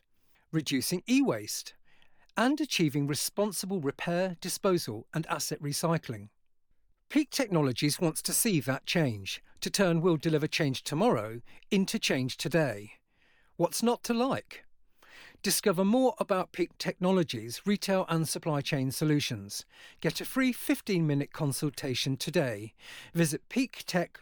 Reducing 0.53 1.03
e 1.09 1.23
waste 1.23 1.75
and 2.37 2.61
achieving 2.61 3.07
responsible 3.07 3.81
repair, 3.81 4.37
disposal, 4.41 5.07
and 5.13 5.27
asset 5.27 5.61
recycling. 5.63 6.29
Peak 7.09 7.31
Technologies 7.31 8.01
wants 8.01 8.23
to 8.23 8.33
see 8.33 8.61
that 8.61 8.87
change, 8.87 9.43
to 9.61 9.69
turn 9.69 10.01
Will 10.01 10.17
Deliver 10.17 10.47
Change 10.47 10.83
Tomorrow 10.85 11.41
into 11.71 11.99
change 11.99 12.37
today. 12.37 12.93
What's 13.57 13.83
not 13.83 14.03
to 14.05 14.15
like? 14.15 14.65
Discover 15.43 15.87
more 15.87 16.15
about 16.19 16.53
Peak 16.53 16.77
Technologies, 16.77 17.63
retail 17.65 18.05
and 18.11 18.29
supply 18.29 18.61
chain 18.61 18.91
solutions. 18.91 19.65
Get 20.03 20.21
a 20.21 20.27
free 20.27 20.53
15 20.53 21.07
minute 21.07 21.33
consultation 21.33 22.19
today. 22.19 22.75
Visit 23.15 23.49
peaktech.co.uk. 23.49 24.21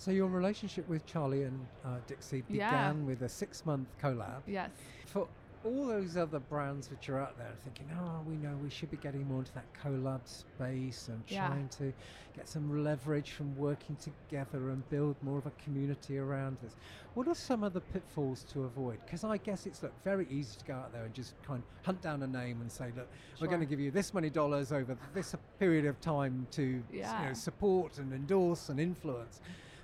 So, 0.00 0.10
your 0.12 0.26
relationship 0.28 0.88
with 0.88 1.04
Charlie 1.06 1.42
and 1.44 1.64
uh, 1.84 1.98
Dixie 2.08 2.42
Yeah. 2.48 2.70
began 2.70 3.06
with 3.06 3.22
a 3.22 3.28
six 3.28 3.64
month 3.66 3.88
collab. 4.02 4.42
Yes. 4.46 4.70
For 5.06 5.28
all 5.64 5.86
those 5.86 6.16
other 6.16 6.38
brands 6.38 6.90
which 6.90 7.08
are 7.08 7.18
out 7.18 7.36
there 7.36 7.52
thinking, 7.64 7.86
oh, 8.00 8.20
we 8.28 8.36
know 8.36 8.56
we 8.62 8.70
should 8.70 8.90
be 8.90 8.96
getting 8.96 9.26
more 9.26 9.40
into 9.40 9.52
that 9.54 9.66
collab 9.82 10.20
space 10.26 11.08
and 11.08 11.22
Yeah. 11.28 11.48
trying 11.48 11.68
to 11.70 11.92
get 12.34 12.48
some 12.48 12.84
leverage 12.84 13.32
from 13.32 13.56
working 13.56 13.96
together 13.96 14.70
and 14.70 14.88
build 14.88 15.16
more 15.22 15.38
of 15.38 15.46
a 15.46 15.50
community 15.62 16.18
around 16.18 16.56
this. 16.62 16.76
What 17.14 17.26
are 17.26 17.34
some 17.34 17.64
of 17.64 17.72
the 17.72 17.80
pitfalls 17.80 18.44
to 18.52 18.64
avoid? 18.64 19.00
Because 19.04 19.24
I 19.24 19.38
guess 19.38 19.66
it's 19.66 19.82
look, 19.82 19.92
very 20.04 20.26
easy 20.30 20.56
to 20.58 20.64
go 20.64 20.74
out 20.74 20.92
there 20.92 21.04
and 21.04 21.12
just 21.12 21.34
kind 21.42 21.60
of 21.62 21.84
hunt 21.84 22.00
down 22.02 22.22
a 22.22 22.26
name 22.28 22.60
and 22.60 22.70
say, 22.70 22.92
look, 22.96 23.08
we're 23.40 23.48
going 23.48 23.60
to 23.60 23.66
give 23.66 23.80
you 23.80 23.90
this 23.90 24.14
many 24.14 24.30
dollars 24.30 24.70
over 24.70 24.96
this 25.14 25.34
period 25.58 25.86
of 25.86 26.00
time 26.00 26.46
to 26.52 26.82
you 26.92 27.02
know, 27.02 27.34
support 27.34 27.98
and 27.98 28.12
endorse 28.12 28.68
and 28.68 28.78
influence. 28.78 29.40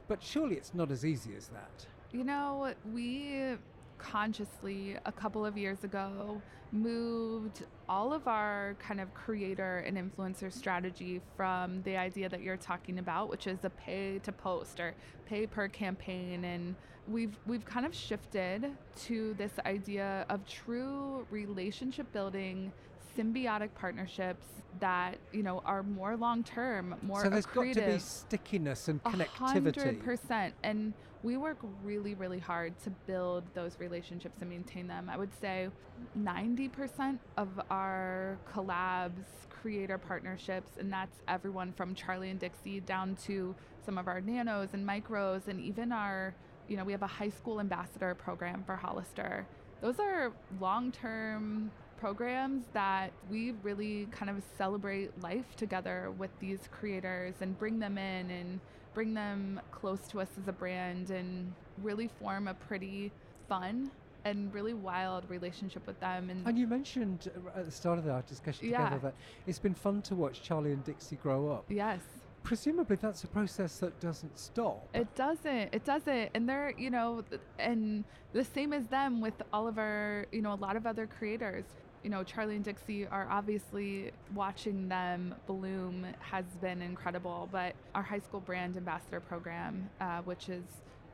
But 0.06 0.22
surely 0.22 0.54
it's 0.56 0.74
not 0.74 0.90
as 0.92 1.04
easy 1.04 1.34
as 1.36 1.48
that. 1.48 1.86
You 2.12 2.22
know, 2.22 2.72
we 2.92 3.56
consciously 4.04 4.96
a 5.06 5.12
couple 5.12 5.46
of 5.46 5.56
years 5.56 5.82
ago 5.82 6.40
moved 6.72 7.64
all 7.88 8.12
of 8.12 8.26
our 8.28 8.76
kind 8.78 9.00
of 9.00 9.12
creator 9.14 9.78
and 9.86 9.96
influencer 9.96 10.52
strategy 10.52 11.20
from 11.36 11.82
the 11.84 11.96
idea 11.96 12.28
that 12.28 12.42
you're 12.42 12.56
talking 12.56 12.98
about 12.98 13.30
which 13.30 13.46
is 13.46 13.64
a 13.64 13.70
pay 13.70 14.18
to 14.18 14.30
post 14.32 14.78
or 14.78 14.94
pay 15.26 15.46
per 15.46 15.68
campaign. 15.68 16.44
And 16.44 16.74
we've 17.08 17.36
we've 17.46 17.64
kind 17.64 17.86
of 17.86 17.94
shifted 17.94 18.70
to 19.06 19.34
this 19.34 19.52
idea 19.64 20.26
of 20.28 20.46
true 20.46 21.26
relationship 21.30 22.12
building 22.12 22.72
symbiotic 23.16 23.70
partnerships 23.74 24.46
that 24.80 25.18
you 25.32 25.42
know 25.42 25.62
are 25.64 25.82
more 25.82 26.16
long 26.16 26.42
term, 26.42 26.94
more 27.02 27.22
so 27.22 27.30
there's 27.30 27.46
accretive. 27.46 27.74
got 27.74 27.84
to 27.86 27.92
be 27.92 27.98
stickiness 27.98 28.88
and 28.88 29.02
connectivity. 29.02 29.76
hundred 29.76 30.04
percent, 30.04 30.54
and 30.62 30.92
we 31.22 31.36
work 31.38 31.58
really, 31.82 32.14
really 32.14 32.38
hard 32.38 32.78
to 32.84 32.90
build 33.06 33.44
those 33.54 33.78
relationships 33.78 34.40
and 34.40 34.50
maintain 34.50 34.86
them. 34.86 35.08
I 35.08 35.16
would 35.16 35.32
say 35.40 35.68
ninety 36.14 36.68
percent 36.68 37.20
of 37.36 37.48
our 37.70 38.38
collabs, 38.52 39.24
creator 39.48 39.98
partnerships, 39.98 40.72
and 40.78 40.92
that's 40.92 41.22
everyone 41.28 41.72
from 41.72 41.94
Charlie 41.94 42.30
and 42.30 42.40
Dixie 42.40 42.80
down 42.80 43.16
to 43.26 43.54
some 43.84 43.96
of 43.98 44.08
our 44.08 44.20
nanos 44.20 44.70
and 44.74 44.86
micros, 44.86 45.48
and 45.48 45.60
even 45.60 45.92
our 45.92 46.34
you 46.68 46.76
know 46.76 46.84
we 46.84 46.92
have 46.92 47.02
a 47.02 47.06
high 47.06 47.30
school 47.30 47.60
ambassador 47.60 48.14
program 48.14 48.62
for 48.64 48.76
Hollister. 48.76 49.46
Those 49.80 50.00
are 50.00 50.32
long 50.60 50.92
term 50.92 51.70
programs 52.04 52.64
that 52.74 53.10
we 53.30 53.52
really 53.62 54.06
kind 54.10 54.28
of 54.28 54.42
celebrate 54.58 55.08
life 55.22 55.56
together 55.56 56.12
with 56.18 56.28
these 56.38 56.58
creators 56.70 57.32
and 57.40 57.58
bring 57.58 57.78
them 57.78 57.96
in 57.96 58.30
and 58.30 58.60
bring 58.92 59.14
them 59.14 59.58
close 59.70 60.00
to 60.06 60.20
us 60.20 60.28
as 60.38 60.46
a 60.46 60.52
brand 60.52 61.08
and 61.08 61.50
really 61.82 62.10
form 62.20 62.46
a 62.46 62.52
pretty 62.52 63.10
fun 63.48 63.90
and 64.26 64.52
really 64.52 64.74
wild 64.74 65.24
relationship 65.30 65.86
with 65.86 65.98
them. 66.00 66.28
And, 66.28 66.46
And 66.46 66.58
you 66.58 66.66
mentioned 66.66 67.30
at 67.56 67.64
the 67.64 67.70
start 67.70 67.98
of 67.98 68.06
our 68.06 68.20
discussion 68.20 68.68
Yeah. 68.68 68.84
together 68.84 68.98
that 69.04 69.14
it's 69.46 69.58
been 69.58 69.72
fun 69.72 70.02
to 70.02 70.14
watch 70.14 70.42
Charlie 70.42 70.72
and 70.72 70.84
Dixie 70.84 71.16
grow 71.16 71.50
up. 71.50 71.64
yes, 71.70 72.02
Presumably, 72.42 72.96
that's 72.96 73.24
a 73.24 73.26
process 73.28 73.78
that 73.78 73.98
doesn't 74.00 74.38
stop. 74.38 74.86
It 74.92 75.08
doesn't. 75.14 75.70
It 75.72 75.82
doesn't. 75.86 76.28
And 76.34 76.46
they're, 76.46 76.74
you 76.76 76.90
know, 76.90 77.24
and 77.58 78.04
the 78.34 78.44
same 78.44 78.74
as 78.74 78.86
them 78.88 79.22
with 79.22 79.32
all 79.50 79.66
of 79.66 79.78
our, 79.78 80.26
you 80.30 80.42
know, 80.42 80.52
a 80.52 80.60
lot 80.66 80.76
of 80.76 80.86
other 80.86 81.06
creators. 81.06 81.64
You 82.04 82.10
know, 82.10 82.22
Charlie 82.22 82.54
and 82.56 82.64
Dixie 82.64 83.06
are 83.06 83.26
obviously 83.30 84.12
watching 84.34 84.88
them 84.90 85.34
bloom 85.46 86.06
has 86.20 86.44
been 86.60 86.82
incredible. 86.82 87.48
But 87.50 87.74
our 87.94 88.02
high 88.02 88.18
school 88.18 88.40
brand 88.40 88.76
ambassador 88.76 89.20
program, 89.20 89.88
uh, 90.02 90.18
which 90.20 90.50
is, 90.50 90.64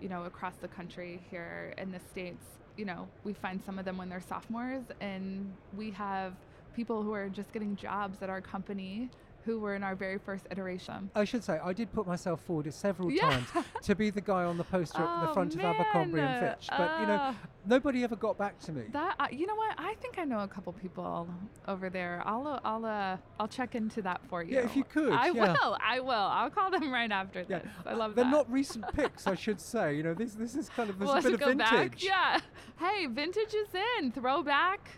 you 0.00 0.08
know, 0.08 0.24
across 0.24 0.54
the 0.56 0.66
country 0.66 1.20
here 1.30 1.72
in 1.78 1.92
the 1.92 2.00
States, 2.10 2.44
you 2.76 2.84
know, 2.84 3.08
we 3.22 3.32
find 3.32 3.62
some 3.64 3.78
of 3.78 3.84
them 3.84 3.98
when 3.98 4.08
they're 4.08 4.20
sophomores, 4.20 4.82
and 5.00 5.52
we 5.76 5.90
have 5.92 6.34
people 6.74 7.02
who 7.04 7.12
are 7.12 7.28
just 7.28 7.52
getting 7.52 7.76
jobs 7.76 8.20
at 8.20 8.28
our 8.30 8.40
company 8.40 9.08
who 9.44 9.58
were 9.60 9.74
in 9.74 9.82
our 9.82 9.94
very 9.94 10.18
first 10.18 10.46
iteration. 10.50 11.10
I 11.14 11.24
should 11.24 11.42
say, 11.44 11.58
I 11.62 11.72
did 11.72 11.92
put 11.92 12.06
myself 12.06 12.40
forward 12.42 12.72
several 12.74 13.10
Yeah. 13.10 13.22
times 13.22 13.48
to 13.82 13.94
be 13.94 14.10
the 14.10 14.20
guy 14.20 14.44
on 14.44 14.56
the 14.58 14.64
poster 14.64 15.02
at 15.02 15.20
the 15.22 15.28
Oh, 15.30 15.34
front 15.34 15.54
of 15.54 15.60
Abercrombie 15.60 16.20
and. 16.20 16.38
Fitch. 16.40 16.68
But, 16.68 17.00
you 17.00 17.06
know, 17.06 17.14
Uh, 17.14 17.34
nobody 17.66 18.04
ever 18.04 18.16
got 18.16 18.38
back 18.38 18.58
to 18.60 18.72
me. 18.72 18.84
That 18.92 19.16
uh, 19.18 19.26
you 19.30 19.46
know 19.46 19.54
what? 19.54 19.74
I 19.78 19.94
think 20.00 20.18
I 20.18 20.24
know 20.24 20.40
a 20.40 20.48
couple 20.48 20.72
people 20.72 21.28
over 21.68 21.90
there. 21.90 22.22
I'll 22.24 22.46
uh, 22.46 22.60
I'll 22.64 22.84
uh, 22.84 23.16
I'll 23.38 23.48
check 23.48 23.74
into 23.74 24.02
that 24.02 24.20
for 24.28 24.42
you. 24.42 24.54
Yeah, 24.56 24.60
if 24.64 24.76
you 24.76 24.84
could, 24.84 25.12
I 25.12 25.26
yeah. 25.30 25.52
will. 25.52 25.76
I 25.84 26.00
will. 26.00 26.10
I'll 26.10 26.50
call 26.50 26.70
them 26.70 26.90
right 26.92 27.10
after 27.10 27.44
Yeah, 27.48 27.60
this. 27.60 27.68
I 27.86 27.94
love 27.94 28.14
that. 28.14 28.16
They're 28.16 28.24
that. 28.24 28.30
not 28.30 28.50
recent 28.52 28.84
picks, 28.94 29.26
I 29.26 29.34
should 29.34 29.60
say. 29.60 29.96
You 29.96 30.02
know, 30.02 30.14
this 30.14 30.32
this 30.34 30.54
is 30.54 30.68
kind 30.68 30.90
of 30.90 30.98
there's 30.98 31.08
we'll 31.08 31.18
a 31.18 31.22
have 31.22 31.24
bit 31.24 31.34
of 31.34 31.40
go 31.40 31.46
vintage. 31.46 31.68
back. 31.70 32.02
Yeah. 32.02 32.40
Hey, 32.78 33.06
vintage 33.06 33.54
is 33.54 33.68
in. 33.98 34.12
Throwback, 34.12 34.88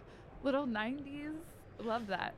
little 0.42 0.66
'90s. 0.66 1.34
Love 1.82 2.06
that. 2.08 2.34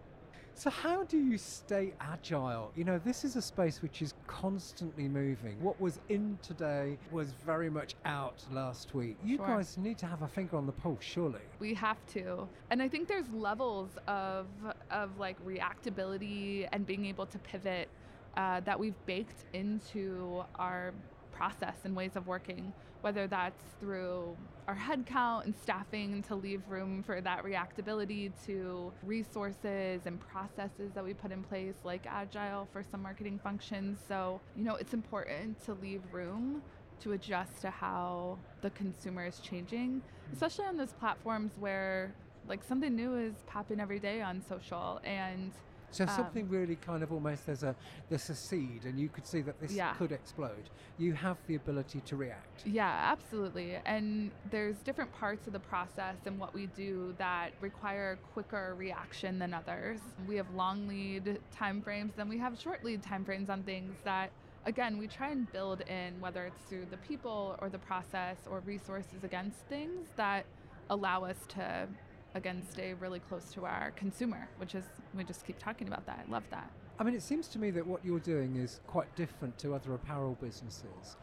So 0.56 0.70
how 0.70 1.02
do 1.04 1.18
you 1.18 1.36
stay 1.36 1.94
agile? 2.00 2.70
You 2.76 2.84
know, 2.84 2.98
this 2.98 3.24
is 3.24 3.34
a 3.36 3.42
space 3.42 3.82
which 3.82 4.00
is 4.00 4.14
constantly 4.28 5.08
moving. 5.08 5.60
What 5.60 5.80
was 5.80 5.98
in 6.08 6.38
today 6.42 6.96
was 7.10 7.32
very 7.44 7.68
much 7.68 7.96
out 8.04 8.44
last 8.52 8.94
week. 8.94 9.18
You 9.24 9.36
Sure. 9.38 9.46
guys 9.46 9.76
need 9.76 9.98
to 9.98 10.06
have 10.06 10.22
a 10.22 10.28
finger 10.28 10.56
on 10.56 10.66
the 10.66 10.72
pulse, 10.72 11.02
surely. 11.02 11.40
We 11.58 11.74
have 11.74 12.04
to. 12.14 12.48
And 12.70 12.80
I 12.80 12.88
think 12.88 13.08
there's 13.08 13.28
levels 13.30 13.90
of 14.06 14.46
of 14.90 15.18
like 15.18 15.44
reactability 15.44 16.68
and 16.72 16.86
being 16.86 17.04
able 17.06 17.26
to 17.26 17.38
pivot 17.40 17.88
uh, 18.36 18.60
that 18.60 18.78
we've 18.78 18.94
baked 19.06 19.44
into 19.52 20.44
our 20.54 20.92
process 21.32 21.78
and 21.84 21.96
ways 21.96 22.14
of 22.14 22.26
working, 22.28 22.72
whether 23.04 23.26
that's 23.26 23.62
through 23.80 24.34
our 24.66 24.74
headcount 24.74 25.44
and 25.44 25.54
staffing 25.62 26.22
to 26.22 26.34
leave 26.34 26.62
room 26.70 27.02
for 27.02 27.20
that 27.20 27.44
reactability 27.44 28.32
to 28.46 28.90
resources 29.02 30.00
and 30.06 30.18
processes 30.18 30.90
that 30.94 31.04
we 31.04 31.12
put 31.12 31.30
in 31.30 31.42
place 31.42 31.74
like 31.84 32.06
agile 32.06 32.66
for 32.72 32.82
some 32.82 33.02
marketing 33.02 33.38
functions. 33.44 33.98
So, 34.08 34.40
you 34.56 34.64
know, 34.64 34.76
it's 34.76 34.94
important 34.94 35.62
to 35.66 35.74
leave 35.74 36.00
room 36.12 36.62
to 37.02 37.12
adjust 37.12 37.60
to 37.60 37.68
how 37.68 38.38
the 38.62 38.70
consumer 38.70 39.26
is 39.26 39.38
changing, 39.38 40.00
especially 40.32 40.64
on 40.64 40.78
those 40.78 40.94
platforms 40.94 41.52
where 41.58 42.14
like 42.48 42.64
something 42.64 42.96
new 42.96 43.18
is 43.18 43.34
popping 43.46 43.80
every 43.80 43.98
day 43.98 44.22
on 44.22 44.40
social 44.48 44.98
and 45.04 45.52
So 45.94 46.02
Um, 46.04 46.08
something 46.10 46.48
really 46.48 46.74
kind 46.74 47.04
of 47.04 47.12
almost 47.12 47.46
there's 47.46 47.62
a 47.62 47.76
there's 48.08 48.28
a 48.28 48.34
seed, 48.34 48.84
and 48.84 48.98
you 48.98 49.08
could 49.08 49.26
see 49.26 49.42
that 49.42 49.60
this 49.60 49.72
Yeah. 49.72 49.94
could 49.94 50.10
explode. 50.10 50.68
You 50.98 51.12
have 51.12 51.38
the 51.46 51.54
ability 51.54 52.00
to 52.00 52.16
react. 52.16 52.66
yeah, 52.66 53.12
absolutely. 53.12 53.76
And 53.86 54.32
there's 54.50 54.78
different 54.82 55.12
parts 55.12 55.46
of 55.46 55.52
the 55.52 55.60
process 55.60 56.16
and 56.26 56.40
what 56.40 56.52
we 56.52 56.66
do 56.66 57.14
that 57.18 57.52
require 57.60 58.16
quicker 58.32 58.74
reaction 58.76 59.38
than 59.38 59.54
others. 59.54 60.00
We 60.26 60.34
have 60.34 60.52
long 60.52 60.88
lead 60.88 61.38
time 61.52 61.80
frames, 61.80 62.14
then 62.16 62.28
we 62.28 62.38
have 62.38 62.58
short 62.58 62.82
lead 62.84 63.00
time 63.02 63.24
frames 63.24 63.48
on 63.48 63.62
things 63.62 63.94
that 64.04 64.30
again, 64.66 64.98
we 64.98 65.06
try 65.06 65.28
and 65.30 65.50
build 65.52 65.82
in 65.82 66.18
whether 66.20 66.44
it's 66.46 66.62
through 66.62 66.86
the 66.90 66.96
people 66.96 67.54
or 67.60 67.68
the 67.68 67.78
process 67.78 68.38
or 68.50 68.60
resources 68.60 69.22
against 69.22 69.58
things 69.68 70.08
that 70.16 70.46
allow 70.90 71.22
us 71.22 71.36
to 71.48 71.86
again 72.34 72.62
stay 72.70 72.94
really 72.94 73.20
close 73.20 73.52
to 73.54 73.64
our 73.64 73.92
consumer, 73.92 74.48
which 74.58 74.74
is 74.74 74.84
we 75.14 75.24
just 75.24 75.46
keep 75.46 75.58
talking 75.58 75.88
about 75.88 76.06
that. 76.06 76.24
I 76.26 76.30
love 76.30 76.44
that. 76.50 76.70
I 76.98 77.02
mean, 77.02 77.14
it 77.14 77.22
seems 77.22 77.48
to 77.48 77.58
me 77.58 77.70
that 77.72 77.86
what 77.86 78.04
you're 78.04 78.20
doing 78.20 78.56
is 78.56 78.80
quite 78.86 79.14
different 79.16 79.58
to 79.58 79.74
other 79.74 79.94
apparel 79.94 80.36
businesses. 80.40 81.16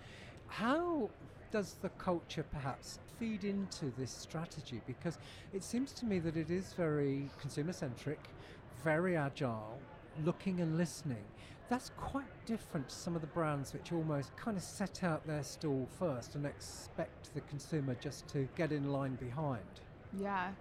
How 0.47 1.09
does 1.51 1.75
the 1.81 1.89
culture 1.89 2.43
perhaps 2.43 2.99
feed 3.19 3.43
into 3.45 3.91
this 3.97 4.11
strategy? 4.11 4.81
Because 4.85 5.17
it 5.53 5.63
seems 5.63 5.93
to 5.93 6.05
me 6.05 6.19
that 6.19 6.35
it 6.35 6.49
is 6.49 6.73
very 6.73 7.29
consumer 7.39 7.71
centric, 7.73 8.19
very 8.83 9.15
agile, 9.15 9.79
looking 10.25 10.59
and 10.59 10.77
listening. 10.77 11.23
That's 11.69 11.91
quite 11.95 12.25
different 12.45 12.89
to 12.89 12.95
some 12.95 13.15
of 13.15 13.21
the 13.21 13.27
brands 13.27 13.71
which 13.71 13.93
almost 13.93 14.35
kind 14.35 14.57
of 14.57 14.63
set 14.63 15.05
out 15.05 15.25
their 15.25 15.43
stall 15.43 15.87
first 15.97 16.35
and 16.35 16.45
expect 16.45 17.33
the 17.33 17.41
consumer 17.41 17.95
just 18.01 18.27
to 18.29 18.47
get 18.57 18.73
in 18.73 18.91
line 18.91 19.15
behind. 19.15 19.61
Yeah. 20.19 20.51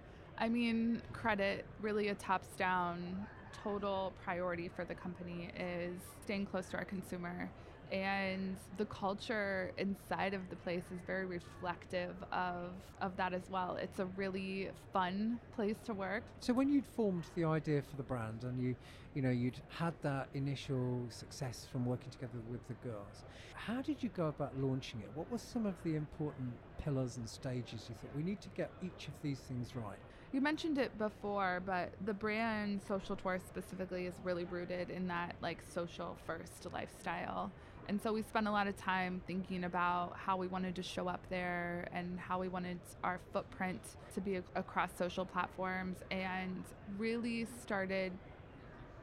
I 0.41 0.49
mean, 0.49 1.03
credit, 1.13 1.65
really 1.83 2.07
a 2.07 2.15
tops 2.15 2.47
down 2.57 3.27
total 3.63 4.11
priority 4.25 4.71
for 4.75 4.83
the 4.83 4.95
company 4.95 5.51
is 5.55 6.01
staying 6.23 6.47
close 6.47 6.65
to 6.69 6.77
our 6.77 6.83
consumer. 6.83 7.47
And 7.91 8.55
the 8.77 8.85
culture 8.85 9.71
inside 9.77 10.33
of 10.33 10.49
the 10.49 10.55
place 10.55 10.81
is 10.91 10.99
very 11.05 11.25
reflective 11.25 12.15
of, 12.31 12.71
of 13.01 13.15
that 13.17 13.33
as 13.33 13.43
well. 13.51 13.77
It's 13.79 13.99
a 13.99 14.05
really 14.17 14.69
fun 14.93 15.37
place 15.55 15.75
to 15.85 15.93
work. 15.93 16.23
So 16.39 16.53
when 16.53 16.71
you'd 16.71 16.85
formed 16.85 17.25
the 17.35 17.43
idea 17.43 17.83
for 17.83 17.97
the 17.97 18.03
brand 18.03 18.43
and 18.43 18.59
you, 18.59 18.75
you 19.13 19.21
know, 19.21 19.29
you'd 19.29 19.61
had 19.77 19.93
that 20.01 20.29
initial 20.33 21.05
success 21.09 21.67
from 21.71 21.85
working 21.85 22.09
together 22.09 22.39
with 22.49 22.65
the 22.67 22.75
girls, 22.75 23.25
how 23.53 23.81
did 23.81 24.01
you 24.01 24.09
go 24.09 24.27
about 24.27 24.57
launching 24.57 25.01
it? 25.01 25.09
What 25.13 25.29
were 25.29 25.37
some 25.37 25.65
of 25.65 25.75
the 25.83 25.95
important 25.95 26.53
pillars 26.79 27.17
and 27.17 27.29
stages 27.29 27.85
you 27.89 27.95
thought 28.01 28.15
we 28.15 28.23
need 28.23 28.41
to 28.41 28.49
get 28.49 28.71
each 28.81 29.07
of 29.07 29.13
these 29.21 29.39
things 29.39 29.75
right? 29.75 29.99
You 30.33 30.39
mentioned 30.39 30.77
it 30.77 30.97
before, 30.97 31.61
but 31.65 31.91
the 32.05 32.13
brand 32.13 32.81
Social 32.87 33.17
Tourist 33.17 33.47
specifically 33.49 34.05
is 34.05 34.13
really 34.23 34.45
rooted 34.45 34.89
in 34.89 35.07
that 35.07 35.35
like 35.41 35.61
social 35.73 36.17
first 36.25 36.67
lifestyle. 36.71 37.51
And 37.89 38.01
so 38.01 38.13
we 38.13 38.21
spent 38.21 38.47
a 38.47 38.51
lot 38.51 38.67
of 38.67 38.77
time 38.77 39.21
thinking 39.27 39.65
about 39.65 40.15
how 40.15 40.37
we 40.37 40.47
wanted 40.47 40.75
to 40.75 40.83
show 40.83 41.09
up 41.09 41.19
there 41.29 41.89
and 41.91 42.17
how 42.17 42.39
we 42.39 42.47
wanted 42.47 42.79
our 43.03 43.19
footprint 43.33 43.81
to 44.13 44.21
be 44.21 44.35
ac- 44.35 44.45
across 44.55 44.91
social 44.97 45.25
platforms 45.25 45.97
and 46.11 46.63
really 46.97 47.45
started 47.61 48.13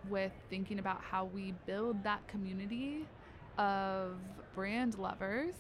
with 0.09 0.33
thinking 0.49 0.79
about 0.79 1.03
how 1.03 1.27
we 1.27 1.53
build 1.67 2.03
that 2.05 2.27
community 2.29 3.05
of 3.59 4.17
brand 4.55 4.97
lovers 4.97 5.55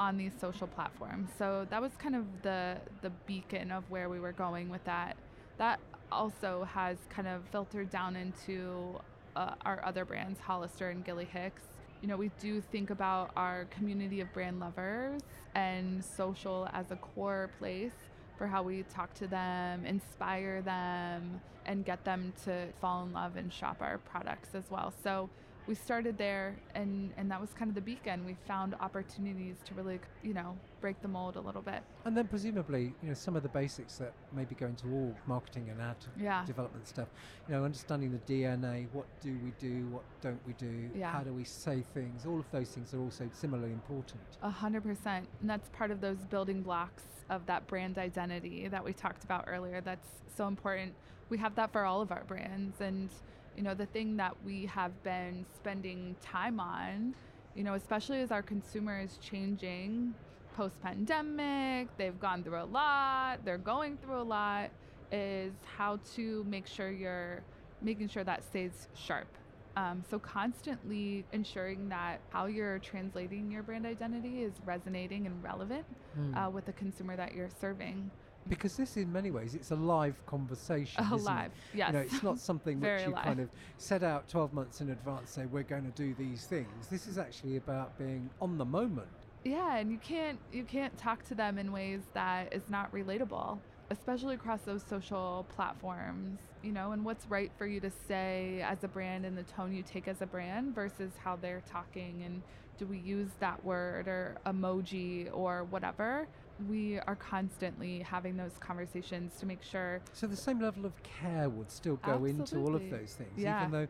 on 0.00 0.16
these 0.16 0.32
social 0.40 0.66
platforms. 0.66 1.28
So 1.38 1.66
that 1.70 1.80
was 1.80 1.92
kind 1.98 2.16
of 2.16 2.24
the 2.42 2.78
the 3.02 3.10
beacon 3.26 3.70
of 3.70 3.84
where 3.90 4.08
we 4.08 4.18
were 4.18 4.32
going 4.32 4.70
with 4.70 4.82
that. 4.84 5.16
That 5.58 5.78
also 6.10 6.66
has 6.72 6.96
kind 7.10 7.28
of 7.28 7.42
filtered 7.52 7.90
down 7.90 8.16
into 8.16 8.98
uh, 9.36 9.54
our 9.68 9.84
other 9.84 10.04
brands, 10.06 10.40
Hollister 10.40 10.88
and 10.88 11.04
Gilly 11.04 11.26
Hicks. 11.26 11.62
you 12.00 12.08
know, 12.08 12.16
we 12.16 12.30
do 12.40 12.60
think 12.72 12.90
about 12.90 13.30
our 13.36 13.66
community 13.66 14.20
of 14.22 14.32
brand 14.32 14.58
lovers 14.58 15.20
and 15.54 16.02
social 16.16 16.66
as 16.72 16.90
a 16.90 16.96
core 16.96 17.50
place 17.58 17.92
for 18.38 18.46
how 18.46 18.62
we 18.62 18.84
talk 18.84 19.12
to 19.14 19.26
them, 19.26 19.84
inspire 19.84 20.62
them, 20.62 21.40
and 21.66 21.84
get 21.84 22.02
them 22.04 22.32
to 22.44 22.66
fall 22.80 23.04
in 23.04 23.12
love 23.12 23.36
and 23.36 23.52
shop 23.52 23.76
our 23.80 23.98
products 23.98 24.54
as 24.54 24.64
well. 24.70 24.94
So 25.04 25.28
we 25.66 25.74
started 25.74 26.18
there 26.18 26.56
and 26.74 27.12
and 27.16 27.30
that 27.30 27.40
was 27.40 27.50
kind 27.52 27.68
of 27.68 27.74
the 27.74 27.80
beacon. 27.80 28.24
We 28.24 28.36
found 28.46 28.74
opportunities 28.80 29.56
to 29.66 29.74
really 29.74 30.00
you 30.22 30.34
know 30.34 30.56
break 30.80 31.00
the 31.02 31.08
mold 31.08 31.36
a 31.36 31.40
little 31.40 31.62
bit. 31.62 31.82
And 32.04 32.16
then 32.16 32.26
presumably 32.28 32.94
you 33.02 33.08
know 33.08 33.14
some 33.14 33.36
of 33.36 33.42
the 33.42 33.48
basics 33.48 33.96
that 33.96 34.12
maybe 34.34 34.54
go 34.54 34.66
into 34.66 34.88
all 34.88 35.14
marketing 35.26 35.68
and 35.70 35.80
ad 35.80 35.96
yeah. 36.18 36.44
development 36.46 36.86
stuff 36.86 37.08
you 37.48 37.54
know 37.54 37.64
understanding 37.64 38.12
the 38.12 38.32
dna 38.32 38.86
what 38.92 39.06
do 39.20 39.36
we 39.44 39.52
do 39.58 39.86
what 39.88 40.02
don't 40.20 40.40
we 40.46 40.52
do 40.54 40.88
yeah. 40.94 41.10
how 41.10 41.20
do 41.20 41.32
we 41.32 41.44
say 41.44 41.82
things 41.94 42.24
all 42.26 42.38
of 42.38 42.50
those 42.50 42.70
things 42.70 42.94
are 42.94 43.00
also 43.00 43.28
similarly 43.32 43.72
important. 43.72 44.20
A 44.42 44.50
hundred 44.50 44.82
percent. 44.82 45.28
And 45.40 45.50
that's 45.50 45.68
part 45.70 45.90
of 45.90 46.00
those 46.00 46.18
building 46.30 46.62
blocks 46.62 47.04
of 47.28 47.46
that 47.46 47.66
brand 47.66 47.98
identity 47.98 48.66
that 48.68 48.84
we 48.84 48.92
talked 48.92 49.24
about 49.24 49.44
earlier 49.46 49.80
that's 49.80 50.08
so 50.36 50.46
important. 50.46 50.94
We 51.28 51.38
have 51.38 51.54
that 51.56 51.72
for 51.72 51.84
all 51.84 52.00
of 52.00 52.10
our 52.10 52.24
brands 52.24 52.80
and 52.80 53.08
you 53.56 53.62
know, 53.62 53.74
the 53.74 53.86
thing 53.86 54.16
that 54.16 54.34
we 54.44 54.66
have 54.66 55.02
been 55.02 55.44
spending 55.54 56.16
time 56.20 56.60
on, 56.60 57.14
you 57.54 57.64
know, 57.64 57.74
especially 57.74 58.20
as 58.20 58.30
our 58.30 58.42
consumer 58.42 59.00
is 59.00 59.18
changing 59.18 60.14
post 60.56 60.80
pandemic, 60.82 61.88
they've 61.96 62.18
gone 62.20 62.42
through 62.42 62.62
a 62.62 62.64
lot, 62.64 63.44
they're 63.44 63.58
going 63.58 63.96
through 63.98 64.20
a 64.20 64.22
lot, 64.22 64.70
is 65.12 65.52
how 65.76 65.98
to 66.14 66.44
make 66.44 66.66
sure 66.66 66.90
you're 66.90 67.42
making 67.82 68.08
sure 68.08 68.24
that 68.24 68.44
stays 68.44 68.88
sharp. 68.94 69.28
Um, 69.76 70.02
so 70.10 70.18
constantly 70.18 71.24
ensuring 71.32 71.88
that 71.90 72.20
how 72.30 72.46
you're 72.46 72.78
translating 72.80 73.50
your 73.50 73.62
brand 73.62 73.86
identity 73.86 74.42
is 74.42 74.52
resonating 74.64 75.26
and 75.26 75.42
relevant 75.42 75.86
mm. 76.18 76.36
uh, 76.36 76.50
with 76.50 76.66
the 76.66 76.72
consumer 76.72 77.16
that 77.16 77.34
you're 77.34 77.50
serving 77.60 78.10
because 78.48 78.76
this 78.76 78.96
in 78.96 79.12
many 79.12 79.30
ways 79.30 79.54
it's 79.54 79.70
a 79.70 79.76
live 79.76 80.24
conversation 80.26 81.04
alive 81.12 81.50
yes. 81.74 81.88
You 81.88 81.92
know 81.92 82.00
it's 82.00 82.22
not 82.22 82.38
something 82.38 82.80
which 82.80 83.06
you 83.06 83.12
kind 83.12 83.40
of 83.40 83.48
set 83.78 84.02
out 84.02 84.28
12 84.28 84.52
months 84.52 84.80
in 84.80 84.90
advance 84.90 85.30
say 85.30 85.46
we're 85.46 85.62
going 85.62 85.90
to 85.90 86.02
do 86.02 86.14
these 86.14 86.46
things. 86.46 86.88
This 86.90 87.06
is 87.06 87.18
actually 87.18 87.56
about 87.56 87.98
being 87.98 88.30
on 88.40 88.58
the 88.58 88.64
moment. 88.64 89.08
Yeah 89.44 89.76
and 89.76 89.90
you 89.90 89.98
can't 89.98 90.38
you 90.52 90.64
can't 90.64 90.96
talk 90.98 91.22
to 91.28 91.34
them 91.34 91.58
in 91.58 91.72
ways 91.72 92.00
that 92.14 92.52
is 92.52 92.62
not 92.68 92.92
relatable 92.92 93.58
especially 93.90 94.36
across 94.36 94.60
those 94.62 94.82
social 94.88 95.46
platforms 95.54 96.38
you 96.62 96.72
know 96.72 96.92
and 96.92 97.04
what's 97.04 97.26
right 97.26 97.50
for 97.58 97.66
you 97.66 97.80
to 97.80 97.90
say 97.90 98.64
as 98.66 98.84
a 98.84 98.88
brand 98.88 99.24
and 99.26 99.36
the 99.36 99.42
tone 99.44 99.72
you 99.72 99.82
take 99.82 100.06
as 100.08 100.22
a 100.22 100.26
brand 100.26 100.74
versus 100.74 101.12
how 101.22 101.36
they're 101.36 101.62
talking 101.70 102.22
and 102.24 102.42
do 102.78 102.86
we 102.86 102.98
use 102.98 103.28
that 103.40 103.62
word 103.64 104.08
or 104.08 104.36
emoji 104.46 105.28
or 105.32 105.64
whatever 105.64 106.26
we 106.68 106.98
are 107.00 107.16
constantly 107.16 108.00
having 108.00 108.36
those 108.36 108.52
conversations 108.60 109.34
to 109.40 109.46
make 109.46 109.62
sure. 109.62 110.00
So 110.12 110.26
the 110.26 110.36
same 110.36 110.60
level 110.60 110.84
of 110.86 110.92
care 111.02 111.48
would 111.48 111.70
still 111.70 111.96
go 111.96 112.12
Absolutely. 112.12 112.40
into 112.40 112.58
all 112.58 112.74
of 112.74 112.90
those 112.90 113.14
things, 113.14 113.30
yeah. 113.36 113.60
even 113.60 113.72
though 113.72 113.88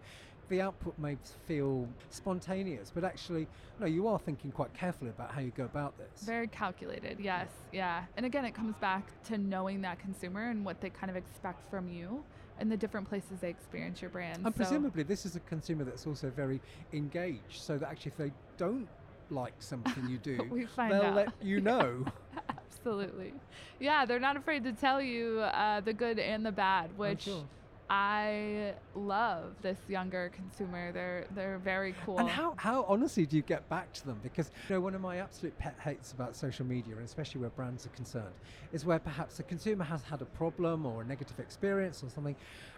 the 0.49 0.61
output 0.61 0.99
may 0.99 1.17
feel 1.47 1.89
spontaneous, 2.11 2.91
but 2.93 3.05
actually, 3.05 3.47
no, 3.79 3.87
you 3.87 4.09
are 4.09 4.19
thinking 4.19 4.51
quite 4.51 4.75
carefully 4.75 5.11
about 5.11 5.31
how 5.31 5.41
you 5.41 5.53
go 5.57 5.65
about 5.65 5.97
this. 5.97 6.25
Very 6.25 6.49
calculated, 6.49 7.19
yes, 7.21 7.49
yeah. 7.73 8.05
And 8.17 8.27
again, 8.27 8.45
it 8.45 8.53
comes 8.53 8.75
back 8.81 9.07
to 9.25 9.39
knowing 9.39 9.81
that 9.83 10.01
consumer 10.01 10.51
and 10.51 10.65
what 10.65 10.81
they 10.81 10.91
kind 10.91 11.09
of 11.09 11.17
expect 11.17 11.71
from 11.71 11.89
you 11.89 12.23
and 12.59 12.71
the 12.71 12.77
different 12.77 13.09
places 13.09 13.39
they 13.41 13.49
experience 13.49 14.03
your 14.03 14.11
brand. 14.11 14.39
And 14.45 14.47
so 14.47 14.51
presumably, 14.51 15.03
this 15.03 15.25
is 15.25 15.37
a 15.37 15.41
consumer 15.41 15.85
that's 15.85 16.07
also 16.07 16.31
very 16.31 16.61
engaged, 16.93 17.63
so 17.63 17.79
that 17.79 17.89
actually, 17.89 18.13
if 18.13 18.19
they 18.19 18.33
don't 18.57 18.89
like 19.31 19.55
something 19.62 20.09
you 20.09 20.19
do, 20.19 20.38
we 20.51 20.66
find 20.66 20.93
they'll 20.93 21.03
out. 21.03 21.14
let 21.14 21.29
you 21.43 21.61
know. 21.71 22.05
Absolutely. 22.49 23.33
Yeah, 23.79 24.05
they're 24.07 24.19
not 24.21 24.37
afraid 24.37 24.64
to 24.64 24.73
tell 24.73 25.01
you 25.03 25.40
uh, 25.40 25.81
the 25.81 25.93
good 25.93 26.19
and 26.19 26.45
the 26.45 26.53
bad, 26.53 26.97
which 26.97 27.23
sure. 27.23 27.45
I 27.90 28.74
love 28.94 29.57
this 29.62 29.79
younger 29.88 30.31
consumer. 30.33 30.92
They're 30.92 31.26
they're 31.35 31.59
very 31.59 31.96
cool. 32.05 32.20
And 32.20 32.29
how, 32.29 32.55
how 32.57 32.85
honestly 32.87 33.26
do 33.26 33.35
you 33.35 33.42
get 33.42 33.68
back 33.68 33.92
to 33.94 34.07
them? 34.07 34.20
Because 34.22 34.53
you 34.68 34.76
know 34.76 34.81
one 34.81 34.94
of 34.94 35.00
my 35.00 35.16
absolute 35.16 35.59
pet 35.59 35.74
hates 35.83 36.12
about 36.12 36.37
social 36.37 36.64
media, 36.64 36.94
and 36.94 37.05
especially 37.05 37.40
where 37.40 37.50
brands 37.50 37.87
are 37.87 37.90
concerned, 37.90 38.33
is 38.72 38.85
where 38.85 39.00
perhaps 39.00 39.40
a 39.40 39.42
consumer 39.42 39.83
has 39.83 40.05
had 40.05 40.22
a 40.22 40.24
problem 40.24 40.87
or 40.87 41.03
a 41.03 41.05
negative 41.05 41.40
experience 41.40 42.05
or 42.05 42.11
something, 42.11 42.37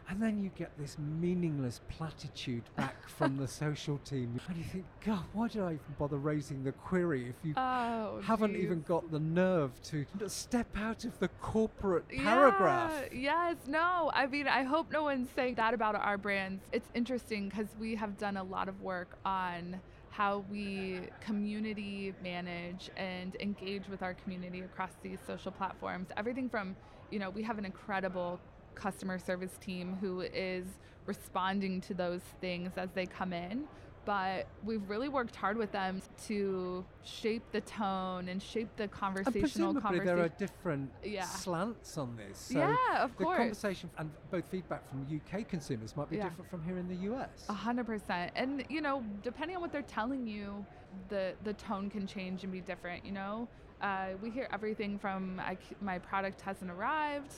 and 0.09 0.21
then 0.21 0.43
you 0.43 0.51
get 0.57 0.71
this 0.79 0.97
meaningless 0.99 1.83
platitude 1.89 2.63
back 2.77 3.07
from 3.09 3.37
the 3.37 3.47
social 3.47 3.99
team. 3.99 4.41
And 4.49 4.57
you 4.57 4.65
think, 4.65 4.85
God, 5.05 5.25
why 5.35 5.49
did 5.49 5.61
I 5.61 5.73
even 5.73 5.95
bother 5.99 6.17
raising 6.17 6.65
the 6.65 6.73
query 6.73 7.29
if 7.29 7.37
you 7.45 7.53
oh, 7.59 8.21
haven't 8.25 8.55
geez. 8.55 8.65
even 8.65 8.81
got 8.83 9.11
the 9.11 9.21
nerve 9.21 9.71
to 9.85 10.07
step 10.27 10.69
out 10.77 11.05
of 11.05 11.19
the 11.19 11.29
corporate 11.29 12.09
paragraph? 12.09 12.93
Yeah, 13.13 13.51
yes, 13.51 13.57
no. 13.67 14.11
I 14.15 14.27
mean, 14.27 14.49
I 14.49 14.63
hope 14.63 14.91
no 14.91 15.02
one's 15.03 15.29
saying 15.35 15.55
that 15.57 15.75
about 15.75 15.95
our 15.95 16.19
brands. 16.19 16.63
It's 16.73 16.89
interesting 16.95 17.49
because 17.49 17.69
we 17.79 17.95
have 17.97 18.19
done 18.19 18.37
a 18.37 18.43
lot 18.43 18.69
of 18.69 18.81
work 18.81 19.19
on 19.25 19.81
how 20.11 20.45
we 20.51 21.01
community 21.21 22.15
manage 22.23 22.91
and 22.97 23.37
engage 23.41 23.89
with 23.89 24.03
our 24.03 24.15
community 24.15 24.61
across 24.61 24.91
these 25.03 25.19
social 25.27 25.51
platforms. 25.51 26.09
Everything 26.17 26.49
from, 26.49 26.77
you 27.11 27.19
know, 27.19 27.31
we 27.31 27.43
have 27.43 27.59
an 27.59 27.65
incredible 27.65 28.39
customer 28.75 29.19
service 29.19 29.57
team 29.59 29.97
who 30.01 30.21
is 30.21 30.65
responding 31.07 31.81
to 31.81 31.95
those 31.95 32.21
things 32.41 32.73
as 32.77 32.91
they 32.95 33.07
come 33.07 33.33
in 33.33 33.65
but 34.05 34.47
we've 34.65 34.89
really 34.89 35.09
worked 35.09 35.37
hard 35.37 35.57
with 35.57 35.73
them 35.73 36.03
to 36.27 36.85
shape 37.05 37.43
the 37.53 37.61
tone 37.63 38.29
and 38.29 38.43
shape 38.43 38.69
the 38.77 38.89
conversational 38.89 39.71
and 39.71 39.83
conversation. 39.83 40.07
there 40.07 40.25
are 40.25 40.29
different 40.31 40.91
yeah. 41.05 41.25
slants 41.25 41.99
on 41.99 42.17
this. 42.17 42.39
So 42.39 42.59
yeah, 42.59 43.03
of 43.03 43.17
the 43.17 43.25
course. 43.25 43.39
conversation 43.39 43.91
and 43.99 44.11
both 44.31 44.45
feedback 44.51 44.89
from 44.89 45.07
UK 45.11 45.49
consumers 45.49 45.97
might 45.97 46.11
be 46.11 46.17
yeah. 46.17 46.25
different 46.25 46.51
from 46.51 46.65
here 46.65 46.79
in 46.79 46.89
the 46.89 47.13
US. 47.13 47.47
A 47.49 47.53
hundred 47.53 47.87
percent. 47.87 48.33
And 48.35 48.65
you 48.69 48.81
know, 48.81 49.03
depending 49.23 49.57
on 49.57 49.63
what 49.63 49.73
they're 49.73 49.83
telling 49.83 50.27
you, 50.27 50.65
the 51.09 51.35
the 51.45 51.55
tone 51.55 51.91
can 51.91 52.07
change 52.07 52.43
and 52.43 52.53
be 52.53 52.61
different. 52.61 53.05
You 53.05 53.13
know, 53.13 53.49
uh, 53.81 54.09
we 54.23 54.31
hear 54.31 54.49
everything 54.53 54.99
from 54.99 55.41
my 55.81 55.99
product 55.99 56.41
hasn't 56.41 56.71
arrived 56.71 57.35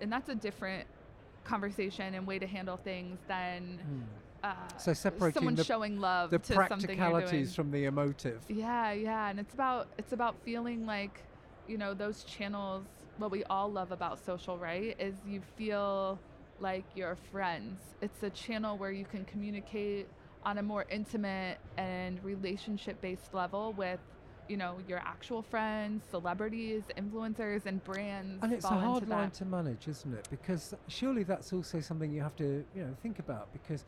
and 0.00 0.12
that's 0.12 0.28
a 0.28 0.34
different 0.34 0.86
conversation 1.44 2.14
and 2.14 2.26
way 2.26 2.38
to 2.38 2.46
handle 2.46 2.76
things 2.76 3.18
than 3.26 3.78
mm. 3.78 4.21
Uh, 4.42 4.54
so 4.76 4.92
separating 4.92 5.34
someone 5.34 5.54
the, 5.54 5.64
showing 5.64 6.00
love 6.00 6.30
the 6.30 6.38
to 6.38 6.54
practicalities 6.54 7.54
from 7.54 7.70
the 7.70 7.84
emotive 7.84 8.40
yeah 8.48 8.92
yeah 8.92 9.28
and 9.28 9.38
it's 9.38 9.54
about 9.54 9.88
it's 9.98 10.12
about 10.12 10.34
feeling 10.44 10.84
like 10.86 11.22
you 11.68 11.78
know 11.78 11.94
those 11.94 12.24
channels 12.24 12.84
what 13.18 13.30
we 13.30 13.44
all 13.44 13.70
love 13.70 13.92
about 13.92 14.18
social 14.24 14.58
right 14.58 14.96
is 14.98 15.14
you 15.26 15.40
feel 15.56 16.18
like 16.60 16.84
you're 16.94 17.16
friends 17.30 17.80
it's 18.00 18.22
a 18.22 18.30
channel 18.30 18.76
where 18.76 18.90
you 18.90 19.04
can 19.04 19.24
communicate 19.24 20.08
on 20.44 20.58
a 20.58 20.62
more 20.62 20.86
intimate 20.90 21.58
and 21.76 22.22
relationship 22.24 23.00
based 23.00 23.32
level 23.32 23.72
with 23.74 24.00
you 24.48 24.56
know 24.56 24.76
your 24.88 24.98
actual 24.98 25.42
friends, 25.42 26.02
celebrities, 26.10 26.82
influencers, 26.98 27.66
and 27.66 27.82
brands. 27.84 28.42
And 28.42 28.52
it's 28.52 28.64
a 28.64 28.68
hard 28.68 29.08
line 29.08 29.30
to 29.32 29.44
manage, 29.44 29.88
isn't 29.88 30.12
it? 30.12 30.28
Because 30.30 30.74
surely 30.88 31.22
that's 31.22 31.52
also 31.52 31.80
something 31.80 32.12
you 32.12 32.20
have 32.20 32.36
to 32.36 32.64
you 32.74 32.82
know 32.82 32.94
think 33.02 33.18
about. 33.18 33.52
Because 33.52 33.84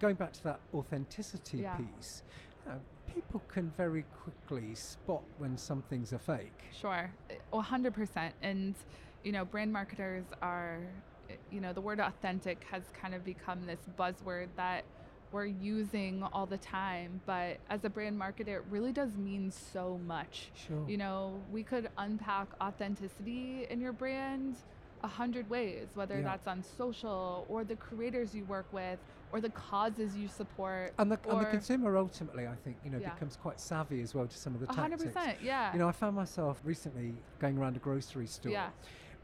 going 0.00 0.16
back 0.16 0.32
to 0.34 0.44
that 0.44 0.60
authenticity 0.74 1.58
yeah. 1.58 1.76
piece, 1.76 2.22
you 2.64 2.72
know, 2.72 2.80
people 3.12 3.42
can 3.48 3.72
very 3.76 4.04
quickly 4.22 4.74
spot 4.74 5.22
when 5.38 5.56
something's 5.56 6.12
a 6.12 6.18
fake. 6.18 6.64
Sure, 6.78 7.10
hundred 7.52 7.94
percent. 7.94 8.34
And 8.42 8.74
you 9.24 9.32
know, 9.32 9.44
brand 9.44 9.72
marketers 9.72 10.24
are, 10.42 10.78
you 11.50 11.60
know, 11.60 11.72
the 11.72 11.80
word 11.80 12.00
authentic 12.00 12.64
has 12.70 12.82
kind 13.00 13.14
of 13.14 13.24
become 13.24 13.66
this 13.66 13.80
buzzword 13.98 14.48
that 14.56 14.84
we're 15.32 15.46
using 15.46 16.22
all 16.32 16.46
the 16.46 16.56
time 16.58 17.20
but 17.26 17.58
as 17.68 17.84
a 17.84 17.90
brand 17.90 18.18
marketer 18.18 18.56
it 18.56 18.64
really 18.70 18.92
does 18.92 19.16
mean 19.16 19.50
so 19.50 19.98
much 20.06 20.50
sure 20.54 20.84
you 20.88 20.96
know 20.96 21.38
we 21.52 21.62
could 21.62 21.90
unpack 21.98 22.46
authenticity 22.60 23.66
in 23.68 23.80
your 23.80 23.92
brand 23.92 24.56
a 25.02 25.08
hundred 25.08 25.48
ways 25.50 25.88
whether 25.94 26.16
yeah. 26.16 26.22
that's 26.22 26.46
on 26.46 26.62
social 26.62 27.44
or 27.48 27.64
the 27.64 27.76
creators 27.76 28.34
you 28.34 28.44
work 28.44 28.66
with 28.72 28.98
or 29.32 29.40
the 29.40 29.50
causes 29.50 30.16
you 30.16 30.28
support 30.28 30.92
and 30.98 31.10
the, 31.10 31.18
and 31.28 31.40
the 31.40 31.46
consumer 31.46 31.96
ultimately 31.96 32.46
i 32.46 32.54
think 32.64 32.76
you 32.84 32.90
know 32.90 32.98
yeah. 32.98 33.12
becomes 33.14 33.36
quite 33.36 33.60
savvy 33.60 34.00
as 34.00 34.14
well 34.14 34.26
to 34.26 34.36
some 34.36 34.54
of 34.54 34.60
the 34.60 34.66
100% 34.66 35.12
tactics 35.12 35.42
yeah 35.42 35.72
you 35.72 35.78
know 35.78 35.88
i 35.88 35.92
found 35.92 36.14
myself 36.14 36.60
recently 36.64 37.14
going 37.38 37.58
around 37.58 37.76
a 37.76 37.80
grocery 37.80 38.26
store 38.26 38.52
yeah 38.52 38.68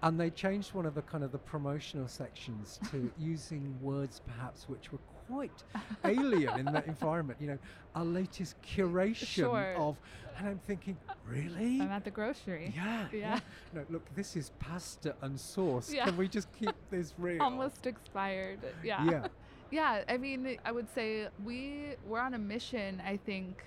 and 0.03 0.19
they 0.19 0.31
changed 0.31 0.75
one 0.75 0.85
of 0.85 0.95
the 0.95 1.03
kind 1.03 1.23
of 1.23 1.31
the 1.31 1.38
promotional 1.38 2.09
sections 2.09 2.81
to 2.91 3.11
using 3.19 3.77
words 3.81 4.21
perhaps 4.27 4.69
which 4.69 4.91
were 4.91 4.99
quite 5.29 5.62
alien 6.05 6.59
in 6.59 6.67
that 6.67 6.87
environment. 6.87 7.38
You 7.41 7.49
know, 7.49 7.59
our 7.95 8.05
latest 8.05 8.57
curation 8.62 9.27
sure. 9.27 9.75
of, 9.77 9.97
and 10.37 10.49
I'm 10.49 10.61
thinking, 10.67 10.97
really? 11.27 11.81
I'm 11.81 11.91
at 11.91 12.05
the 12.05 12.11
grocery. 12.11 12.73
Yeah, 12.75 13.07
yeah. 13.12 13.19
yeah. 13.19 13.41
No, 13.73 13.85
look, 13.91 14.15
this 14.15 14.37
is 14.37 14.51
pasta 14.59 15.15
and 15.23 15.38
sauce. 15.38 15.93
Yeah. 15.93 16.07
Can 16.07 16.17
we 16.17 16.29
just 16.29 16.49
keep 16.53 16.75
this 16.91 17.15
real? 17.19 17.43
Almost 17.43 17.87
expired. 17.87 18.61
Yeah. 18.83 19.05
Yeah. 19.05 19.27
Yeah, 19.73 20.05
I 20.07 20.19
mean, 20.19 20.59
I 20.67 20.71
would 20.71 20.89
say 20.95 21.29
we 21.45 21.95
we're 22.07 22.21
on 22.21 22.35
a 22.35 22.39
mission. 22.39 23.03
I 23.05 23.17
think 23.17 23.65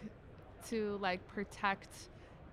to 0.70 0.98
like 1.02 1.26
protect 1.28 1.90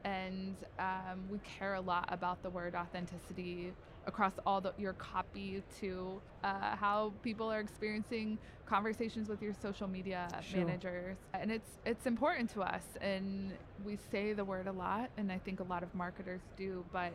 and 0.04 0.56
um, 0.78 1.20
we 1.30 1.38
care 1.38 1.74
a 1.74 1.80
lot 1.80 2.06
about 2.08 2.42
the 2.42 2.50
word 2.50 2.74
authenticity 2.74 3.72
across 4.06 4.32
all 4.44 4.60
the, 4.60 4.72
your 4.78 4.94
copy 4.94 5.62
to 5.80 6.20
uh, 6.42 6.74
how 6.76 7.12
people 7.22 7.50
are 7.52 7.60
experiencing 7.60 8.36
conversations 8.66 9.28
with 9.28 9.40
your 9.40 9.54
social 9.62 9.86
media 9.86 10.26
Sure. 10.42 10.64
managers 10.64 11.16
and 11.34 11.52
it's 11.52 11.70
it's 11.86 12.06
important 12.06 12.50
to 12.50 12.62
us 12.62 12.82
and 13.00 13.52
we 13.84 13.96
say 14.10 14.32
the 14.32 14.44
word 14.44 14.66
a 14.66 14.72
lot 14.72 15.08
and 15.16 15.30
i 15.30 15.38
think 15.38 15.60
a 15.60 15.64
lot 15.64 15.82
of 15.84 15.94
marketers 15.94 16.40
do 16.56 16.84
but 16.92 17.12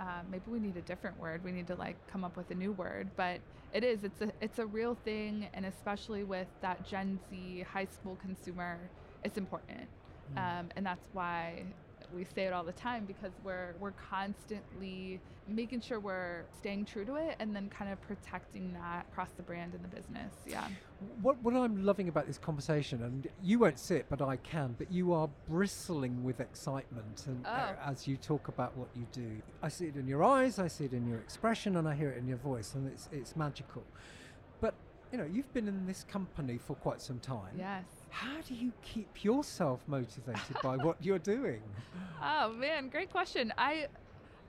uh, 0.00 0.22
maybe 0.28 0.44
we 0.50 0.60
need 0.60 0.76
a 0.76 0.82
different 0.82 1.18
word 1.18 1.42
we 1.44 1.52
need 1.52 1.66
to 1.66 1.74
like 1.76 1.96
come 2.06 2.24
up 2.24 2.36
with 2.36 2.50
a 2.50 2.54
new 2.54 2.72
word 2.72 3.10
but 3.16 3.40
it 3.72 3.84
is 3.84 4.04
it's 4.04 4.20
a 4.20 4.32
it's 4.40 4.58
a 4.58 4.66
real 4.66 4.94
thing 4.94 5.48
and 5.54 5.64
especially 5.66 6.24
with 6.24 6.48
that 6.60 6.82
gen 6.82 7.18
z 7.28 7.64
high 7.72 7.84
school 7.86 8.16
consumer 8.16 8.90
it's 9.22 9.38
important 9.38 9.88
Mm. 10.34 10.38
um, 10.60 10.68
and 10.76 10.84
that's 10.84 11.08
why 11.12 11.72
we 12.14 12.24
say 12.24 12.44
it 12.44 12.52
all 12.52 12.64
the 12.64 12.72
time 12.72 13.04
because 13.04 13.32
we're 13.44 13.74
we're 13.80 13.92
constantly 13.92 15.20
making 15.48 15.80
sure 15.80 16.00
we're 16.00 16.42
staying 16.58 16.84
true 16.84 17.04
to 17.04 17.14
it 17.14 17.36
and 17.38 17.54
then 17.54 17.68
kind 17.68 17.92
of 17.92 18.00
protecting 18.02 18.72
that 18.72 19.06
across 19.12 19.30
the 19.36 19.42
brand 19.42 19.74
and 19.74 19.84
the 19.84 19.88
business. 19.88 20.34
Yeah. 20.44 20.66
What, 21.22 21.40
what 21.40 21.54
I'm 21.54 21.84
loving 21.84 22.08
about 22.08 22.26
this 22.26 22.36
conversation, 22.36 23.00
and 23.04 23.28
you 23.44 23.60
won't 23.60 23.78
see 23.78 23.94
it, 23.94 24.06
but 24.08 24.20
I 24.20 24.36
can, 24.38 24.74
but 24.76 24.90
you 24.90 25.12
are 25.12 25.28
bristling 25.48 26.24
with 26.24 26.40
excitement 26.40 27.24
and, 27.28 27.46
uh, 27.46 27.74
Oh. 27.78 27.90
as 27.92 28.08
you 28.08 28.16
talk 28.16 28.48
about 28.48 28.76
what 28.76 28.88
you 28.96 29.06
do. 29.12 29.40
I 29.62 29.68
see 29.68 29.86
it 29.86 29.94
in 29.94 30.08
your 30.08 30.24
eyes, 30.24 30.58
I 30.58 30.66
see 30.66 30.86
it 30.86 30.92
in 30.92 31.06
your 31.08 31.18
expression, 31.18 31.76
and 31.76 31.86
I 31.86 31.94
hear 31.94 32.10
it 32.10 32.18
in 32.18 32.26
your 32.26 32.38
voice, 32.38 32.74
and 32.74 32.88
it's, 32.88 33.08
it's 33.12 33.36
magical. 33.36 33.84
But, 34.60 34.74
you 35.12 35.18
know, 35.18 35.26
you've 35.32 35.52
been 35.54 35.68
in 35.68 35.86
this 35.86 36.04
company 36.10 36.58
for 36.58 36.74
quite 36.74 37.00
some 37.00 37.20
time. 37.20 37.54
Yes. 37.56 37.84
How 38.20 38.40
do 38.48 38.54
you 38.54 38.72
keep 38.82 39.24
yourself 39.24 39.82
motivated 39.86 40.56
by 40.62 40.76
what 40.76 40.96
you're 41.04 41.18
doing? 41.18 41.62
Oh 42.22 42.50
man, 42.50 42.88
great 42.88 43.10
question. 43.10 43.52
I 43.58 43.86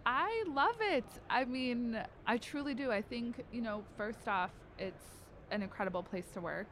I 0.05 0.43
love 0.47 0.75
it. 0.93 1.03
I 1.29 1.43
mean, 1.43 2.01
I 2.25 2.37
truly 2.37 2.73
do. 2.73 2.91
I 2.91 3.01
think, 3.01 3.43
you 3.51 3.61
know, 3.61 3.83
first 3.97 4.25
off, 4.27 4.51
it's 4.79 5.03
an 5.51 5.61
incredible 5.61 6.01
place 6.01 6.27
to 6.33 6.39
work. 6.41 6.67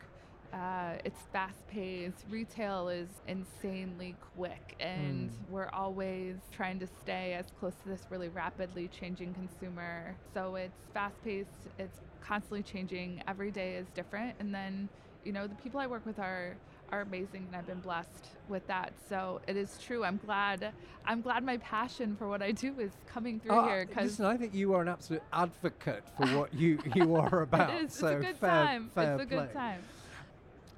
Uh, 0.53 0.93
it's 1.03 1.19
fast 1.33 1.67
paced. 1.67 2.23
Retail 2.29 2.87
is 2.87 3.09
insanely 3.27 4.15
quick, 4.37 4.75
and 4.79 5.29
Mm. 5.29 5.49
we're 5.49 5.69
always 5.73 6.37
trying 6.51 6.79
to 6.79 6.87
stay 6.87 7.33
as 7.33 7.45
close 7.59 7.75
to 7.83 7.89
this 7.89 8.05
really 8.09 8.29
rapidly 8.29 8.87
changing 8.87 9.33
consumer. 9.33 10.15
So 10.33 10.55
it's 10.55 10.79
fast 10.93 11.21
paced, 11.25 11.67
it's 11.77 11.99
constantly 12.21 12.63
changing. 12.63 13.21
Every 13.27 13.51
day 13.51 13.75
is 13.75 13.87
different. 13.93 14.37
And 14.39 14.55
then, 14.55 14.87
you 15.25 15.33
know, 15.33 15.45
the 15.45 15.55
people 15.55 15.81
I 15.81 15.87
work 15.87 16.05
with 16.05 16.19
are 16.19 16.55
are 16.91 17.01
amazing 17.01 17.45
and 17.47 17.55
I've 17.55 17.67
been 17.67 17.79
blessed 17.79 18.25
with 18.47 18.65
that. 18.67 18.93
So 19.09 19.41
it 19.47 19.57
is 19.57 19.77
true. 19.83 20.03
I'm 20.03 20.17
glad 20.17 20.71
I'm 21.05 21.21
glad 21.21 21.43
my 21.43 21.57
passion 21.57 22.15
for 22.15 22.27
what 22.27 22.41
I 22.41 22.51
do 22.51 22.73
is 22.79 22.91
coming 23.07 23.39
through 23.39 23.51
Oh, 23.51 23.65
here 23.67 23.85
cuz 23.85 24.03
listen, 24.03 24.25
I 24.25 24.37
think 24.37 24.53
you 24.53 24.73
are 24.73 24.81
an 24.81 24.87
absolute 24.87 25.23
advocate 25.33 26.03
for 26.17 26.25
what 26.37 26.53
you, 26.53 26.79
you 26.95 27.15
are 27.15 27.41
about. 27.41 27.69
it 27.71 27.83
is, 27.85 27.93
it's 27.93 28.01
a 28.03 28.15
good 28.15 28.35
fair, 28.37 28.49
time. 28.49 28.89
fair 28.93 29.13
it's 29.15 29.23
a 29.23 29.25
good 29.25 29.53
time. 29.53 29.81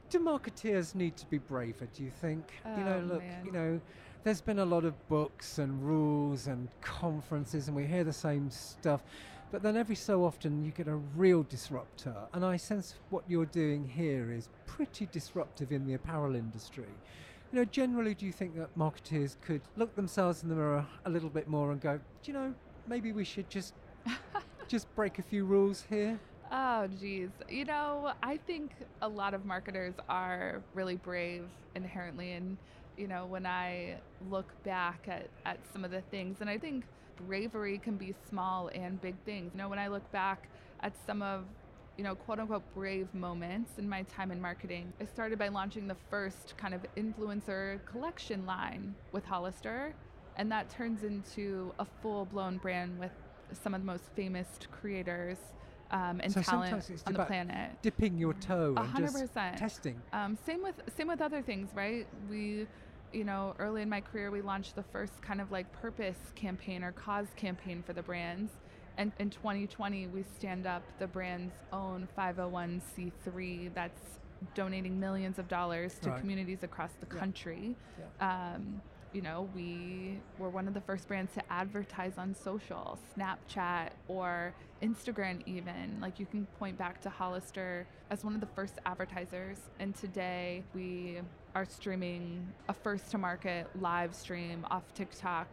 Do 0.09 0.19
marketeers 0.19 0.95
need 0.95 1.17
to 1.17 1.25
be 1.29 1.37
braver, 1.37 1.87
do 1.93 2.03
you 2.03 2.11
think? 2.11 2.45
Oh, 2.65 2.77
you 2.77 2.83
know, 2.85 3.01
Oh, 3.03 3.13
look, 3.13 3.19
man. 3.19 3.45
you 3.45 3.51
know, 3.51 3.81
there's 4.23 4.39
been 4.41 4.59
a 4.59 4.65
lot 4.65 4.85
of 4.85 4.93
books 5.09 5.57
and 5.59 5.85
rules 5.85 6.47
and 6.47 6.69
conferences, 6.81 7.67
and 7.67 7.75
we 7.75 7.85
hear 7.85 8.03
the 8.05 8.13
same 8.13 8.49
stuff. 8.49 9.03
But 9.51 9.63
then 9.63 9.77
every 9.77 9.95
so 9.95 10.25
often 10.25 10.63
you 10.63 10.71
get 10.71 10.88
a 10.88 10.95
real 10.95 11.43
disruptor. 11.43 12.15
And 12.33 12.43
I 12.43 12.57
sense 12.57 12.95
what 13.10 13.23
you're 13.29 13.45
doing 13.45 13.88
here 13.88 14.31
is 14.31 14.49
pretty 14.65 15.07
disruptive 15.12 15.71
in 15.71 15.86
the 15.86 15.93
apparel 15.93 16.36
industry. 16.36 16.89
You 17.51 17.60
know, 17.60 17.65
generally, 17.65 18.13
do 18.13 18.25
you 18.25 18.33
think 18.33 18.57
that 18.57 18.77
marketeers 18.77 19.38
could 19.41 19.62
look 19.77 19.95
themselves 19.95 20.43
in 20.43 20.49
the 20.49 20.55
mirror 20.55 20.86
a 21.05 21.10
little 21.10 21.29
bit 21.29 21.47
more 21.47 21.71
and 21.71 21.79
go, 21.79 21.97
do 21.97 22.31
you 22.31 22.33
know, 22.33 22.53
maybe 22.88 23.13
we 23.13 23.23
should 23.23 23.49
just 23.49 23.73
just 24.67 24.93
break 24.95 25.17
a 25.17 25.23
few 25.23 25.45
rules 25.45 25.86
here? 25.89 26.19
Oh, 26.51 26.88
geez. 26.99 27.29
You 27.49 27.65
know, 27.65 28.12
I 28.21 28.38
think 28.38 28.71
a 29.01 29.07
lot 29.07 29.33
of 29.33 29.45
marketers 29.45 29.93
are 30.10 30.62
really 30.73 30.95
brave 30.95 31.45
inherently. 31.75 32.33
And, 32.33 32.57
you 32.97 33.07
know, 33.07 33.25
when 33.25 33.45
I 33.45 33.95
look 34.29 34.51
back 34.63 35.07
at, 35.07 35.27
at 35.45 35.60
some 35.71 35.86
of 35.86 35.91
the 35.91 36.01
things, 36.01 36.38
and 36.41 36.49
I 36.49 36.57
think 36.57 36.83
bravery 37.17 37.77
can 37.77 37.97
be 37.97 38.13
small 38.30 38.69
and 38.73 39.01
big 39.01 39.15
things. 39.25 39.51
You 39.53 39.60
know, 39.60 39.69
when 39.69 39.80
I 39.80 39.88
look 39.88 40.10
back 40.12 40.49
at 40.82 40.93
some 41.06 41.21
of, 41.21 41.45
you 41.97 42.03
know, 42.03 42.15
quote 42.15 42.39
unquote 42.39 42.63
brave 42.73 43.08
moments 43.13 43.71
in 43.77 43.88
my 43.89 44.03
time 44.03 44.32
in 44.32 44.39
marketing, 44.41 44.93
I 45.01 45.06
started 45.06 45.39
by 45.39 45.47
launching 45.47 45.88
the 45.88 45.97
first 46.10 46.56
kind 46.58 46.73
of 46.73 46.82
influencer 46.95 47.84
collection 47.86 48.45
line 48.45 48.95
with 49.12 49.25
Hollister. 49.25 49.93
And 50.38 50.51
that 50.51 50.69
turns 50.69 51.03
into 51.03 51.73
a 51.80 51.86
full 52.01 52.25
blown 52.25 52.58
brand 52.58 52.99
with 52.99 53.12
some 53.63 53.73
of 53.73 53.82
the 53.82 53.86
most 53.86 54.03
famous 54.15 54.47
creators 54.71 55.38
um, 55.89 56.19
and 56.21 56.32
So 56.32 56.41
talent 56.41 56.89
on 57.06 57.13
the 57.13 57.25
planet. 57.25 57.71
Dipping 57.82 58.17
your 58.17 58.34
toe 58.34 58.75
hundred 58.75 59.08
just 59.08 59.19
percent. 59.19 59.58
testing. 59.58 60.01
Um, 60.13 60.38
same 60.45 60.62
with 60.62 60.75
same 60.95 61.08
with 61.08 61.21
other 61.21 61.41
things, 61.41 61.69
right? 61.73 62.06
We, 62.30 62.67
you 63.13 63.23
know, 63.23 63.55
early 63.59 63.81
in 63.81 63.89
my 63.89 64.01
career, 64.01 64.31
we 64.31 64.41
launched 64.41 64.75
the 64.75 64.83
first 64.83 65.21
kind 65.21 65.39
of 65.41 65.51
like 65.51 65.71
purpose 65.71 66.17
campaign 66.35 66.83
or 66.83 66.91
cause 66.91 67.27
campaign 67.35 67.83
for 67.85 67.93
the 67.93 68.01
brands. 68.03 68.51
And 68.97 69.11
in 69.19 69.29
2020, 69.29 70.07
we 70.07 70.23
stand 70.23 70.65
up 70.65 70.81
the 70.99 71.07
brand's 71.07 71.53
own 71.71 72.07
501c3 72.17 73.73
that's 73.73 74.19
donating 74.53 74.99
millions 74.99 75.39
of 75.39 75.47
dollars 75.47 75.97
to 75.99 76.09
Right. 76.09 76.19
communities 76.19 76.63
across 76.63 76.91
the 76.99 77.07
Yeah. 77.11 77.19
country. 77.19 77.75
Um, 78.19 78.81
you 79.17 79.23
know, 79.23 79.49
we 79.56 80.19
were 80.38 80.51
one 80.51 80.67
of 80.67 80.75
the 80.75 80.82
first 80.82 81.08
brands 81.08 81.34
to 81.34 81.41
advertise 81.51 82.19
on 82.19 82.36
social, 82.36 82.99
Snapchat 83.17 83.89
or 84.08 84.53
Instagram, 84.84 85.41
even. 85.47 85.97
Like 85.99 86.19
you 86.19 86.27
can 86.27 86.45
point 86.60 86.77
back 86.77 87.01
to 87.01 87.10
Hollister 87.10 87.88
as 88.12 88.23
one 88.23 88.36
of 88.36 88.41
the 88.41 88.47
first 88.56 88.75
advertisers. 88.86 89.58
And 89.80 89.95
today 89.95 90.63
we 90.75 91.17
are 91.56 91.65
streaming 91.65 92.47
a 92.69 92.73
first 92.73 93.10
to 93.10 93.17
market 93.17 93.65
live 93.82 94.13
stream 94.13 94.67
off 94.69 94.84
TikTok. 94.93 95.47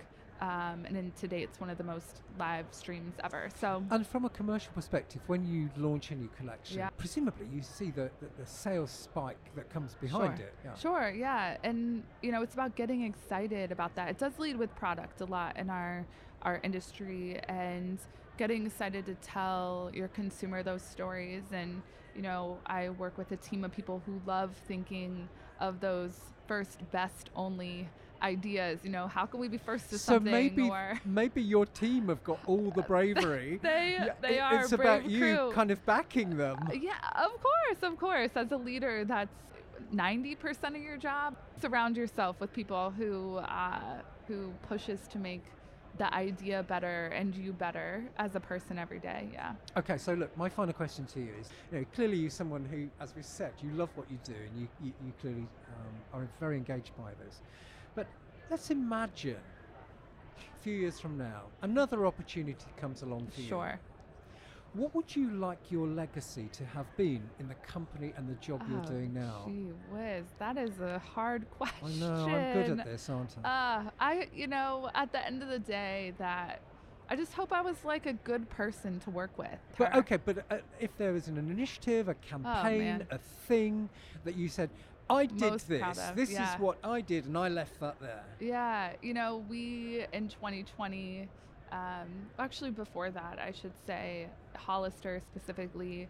Um, 0.45 0.85
and 0.85 0.95
then 0.95 1.11
today 1.19 1.43
it's 1.43 1.59
one 1.59 1.71
of 1.71 1.79
the 1.79 1.85
most 1.85 2.21
live 2.39 2.67
streams 2.71 3.15
ever. 3.25 3.49
So 3.59 3.83
And 3.91 4.07
from 4.07 4.27
a 4.27 4.29
commercial 4.29 4.73
perspective, 4.75 5.23
when 5.27 5.43
you 5.47 5.71
launch 5.79 6.11
a 6.11 6.15
new 6.15 6.29
collection, 6.37 6.79
Yeah. 6.81 6.91
presumably 6.99 7.47
you 7.51 7.63
see 7.63 7.91
the, 7.91 8.11
the, 8.21 8.27
the 8.39 8.47
sales 8.47 8.91
spike 8.91 9.39
that 9.57 9.71
comes 9.71 9.95
behind 9.95 10.37
Sure. 10.39 10.47
it. 10.47 10.55
Yeah. 10.65 10.75
Sure, 10.75 11.11
yeah. 11.11 11.57
And 11.65 12.03
you 12.21 12.31
know, 12.31 12.43
it's 12.43 12.53
about 12.53 12.77
getting 12.77 13.05
excited 13.05 13.73
about 13.73 13.95
that. 13.95 14.11
It 14.11 14.19
does 14.19 14.39
lead 14.39 14.57
with 14.59 14.75
product 14.77 15.23
a 15.23 15.25
lot 15.25 15.57
in 15.57 15.71
our 15.71 16.05
our 16.43 16.61
industry 16.63 17.41
and 17.49 17.99
getting 18.37 18.67
excited 18.67 19.07
to 19.07 19.15
tell 19.15 19.91
your 19.95 20.09
consumer 20.09 20.63
those 20.63 20.83
stories 20.83 21.45
and 21.53 21.81
you 22.15 22.21
know, 22.23 22.59
I 22.67 22.91
work 22.91 23.17
with 23.17 23.33
a 23.33 23.37
team 23.37 23.65
of 23.65 23.73
people 23.73 24.03
who 24.05 24.21
love 24.27 24.55
thinking 24.69 25.27
of 25.59 25.81
those 25.81 26.21
first 26.47 26.79
best 26.93 27.31
only 27.35 27.89
ideas, 28.25 28.81
you 28.83 28.91
know, 28.91 29.07
how 29.07 29.27
can 29.27 29.39
we 29.41 29.49
be 29.49 29.59
first 29.59 29.91
to 29.91 29.99
So 29.99 30.15
something 30.15 30.33
maybe 30.33 30.63
or 30.71 30.99
maybe 31.05 31.43
your 31.43 31.67
team 31.67 32.09
have 32.09 32.23
got 32.25 32.41
all 32.47 32.71
the 32.79 32.83
bravery. 32.83 33.61
They- 33.63 33.97
Yeah, 33.99 34.15
they 34.21 34.37
it- 34.39 34.41
are 34.41 34.61
It's 34.63 34.73
about 34.73 35.01
brave 35.03 35.11
you 35.13 35.21
crew. 35.37 35.53
kind 35.53 35.71
of 35.71 35.85
backing 35.87 36.31
them. 36.37 36.57
Uh, 36.71 36.73
Yeah, 36.91 37.27
of 37.29 37.33
course, 37.49 37.81
of 37.83 37.95
course. 37.99 38.33
As 38.43 38.51
a 38.53 38.57
leader, 38.57 39.05
that's 39.05 39.37
90% 39.93 40.77
of 40.79 40.83
your 40.91 40.97
job. 40.97 41.37
Surround 41.61 41.97
yourself 41.97 42.41
with 42.41 42.51
people 42.53 42.85
who 42.99 43.37
uh, 43.39 44.01
who 44.29 44.39
pushes 44.71 45.01
to 45.13 45.19
make 45.19 45.45
the 46.03 46.09
idea 46.29 46.59
better 46.75 47.07
and 47.19 47.37
you 47.37 47.53
better 47.53 47.91
as 48.25 48.35
a 48.35 48.41
person 48.41 48.75
every 48.85 48.99
day. 48.99 49.23
Yeah. 49.33 49.53
Okay, 49.81 49.97
so 50.07 50.11
look, 50.15 50.37
my 50.37 50.49
final 50.49 50.75
question 50.83 51.05
to 51.15 51.21
you 51.21 51.33
is, 51.41 51.47
you 51.71 51.79
know, 51.79 51.85
clearly 51.95 52.17
you're 52.17 52.31
someone 52.43 52.65
who, 52.73 52.81
as 53.05 53.15
we 53.15 53.23
said, 53.23 53.53
you 53.63 53.71
love 53.83 53.91
what 53.99 54.07
you 54.11 54.19
do 54.25 54.35
and 54.47 54.55
you, 54.61 54.67
you, 54.83 54.93
you 55.07 55.13
clearly 55.21 55.47
um, 55.77 55.95
are 56.15 56.27
very 56.41 56.57
engaged 56.57 56.93
by 57.05 57.11
this. 57.25 57.35
But 57.95 58.07
let's 58.51 58.71
imagine 58.71 59.37
a 60.39 60.63
few 60.63 60.75
years 60.75 60.99
from 61.01 61.17
now, 61.19 61.43
another 61.63 62.07
opportunity 62.07 62.67
comes 62.77 63.03
along 63.03 63.29
for 63.29 63.41
you. 63.41 63.49
Sure. 63.49 63.79
What 64.73 64.93
would 64.97 65.15
you 65.15 65.31
like 65.31 65.71
your 65.71 65.87
legacy 65.87 66.49
to 66.53 66.65
have 66.65 66.87
been 66.97 67.23
in 67.39 67.47
the 67.47 67.55
company 67.55 68.13
and 68.17 68.29
the 68.29 68.35
job 68.35 68.61
you're 68.69 68.81
Oh, 68.81 68.89
doing 68.91 69.15
now? 69.15 69.43
Gee 69.47 69.69
whiz, 69.93 70.25
that 70.41 70.59
is 70.59 70.81
a 70.81 70.99
hard 70.99 71.49
question. 71.51 72.03
I 72.03 72.07
know, 72.07 72.25
I'm 72.27 72.53
good 72.55 72.79
at 72.81 72.85
this, 72.85 73.09
aren't 73.09 73.37
I? 73.45 73.49
Uh, 73.87 73.91
I, 74.01 74.29
you 74.35 74.49
know, 74.49 74.91
at 74.97 75.13
the 75.13 75.25
end 75.25 75.45
of 75.45 75.49
the 75.49 75.61
day, 75.61 76.13
that 76.19 76.61
I 77.09 77.15
just 77.15 77.35
hope 77.35 77.53
I 77.53 77.61
was 77.61 77.77
like 77.85 78.07
a 78.07 78.15
good 78.15 78.51
person 78.51 78.99
to 79.01 79.11
work 79.11 79.39
with. 79.39 79.59
but 79.79 79.95
okay, 79.95 80.17
but 80.17 80.39
uh, 80.51 80.57
if 80.81 80.97
there 80.97 81.13
was 81.13 81.29
an 81.29 81.37
initiative, 81.39 82.09
a 82.09 82.15
campaign, 82.15 83.07
Oh, 83.13 83.15
a 83.15 83.19
thing 83.47 83.89
that 84.25 84.35
you 84.37 84.49
said, 84.49 84.71
I 85.11 85.27
did 85.27 85.61
this, 85.61 85.63
this 86.15 86.31
yeah. 86.33 86.55
is 86.55 86.61
what 86.61 86.79
I 86.83 87.01
did, 87.01 87.27
and 87.27 87.37
I 87.37 87.49
left 87.49 87.79
that 87.81 88.01
there. 88.01 88.25
Yeah, 88.41 88.93
you 89.03 89.15
know, 89.15 89.45
we 89.49 90.07
in 90.13 90.29
2020, 90.29 91.29
um, 91.73 91.79
actually 92.39 92.71
before 92.71 93.11
that, 93.11 93.39
I 93.39 93.53
should 93.53 93.75
say, 93.87 94.29
Hollister 94.57 95.21
specifically, 95.31 96.09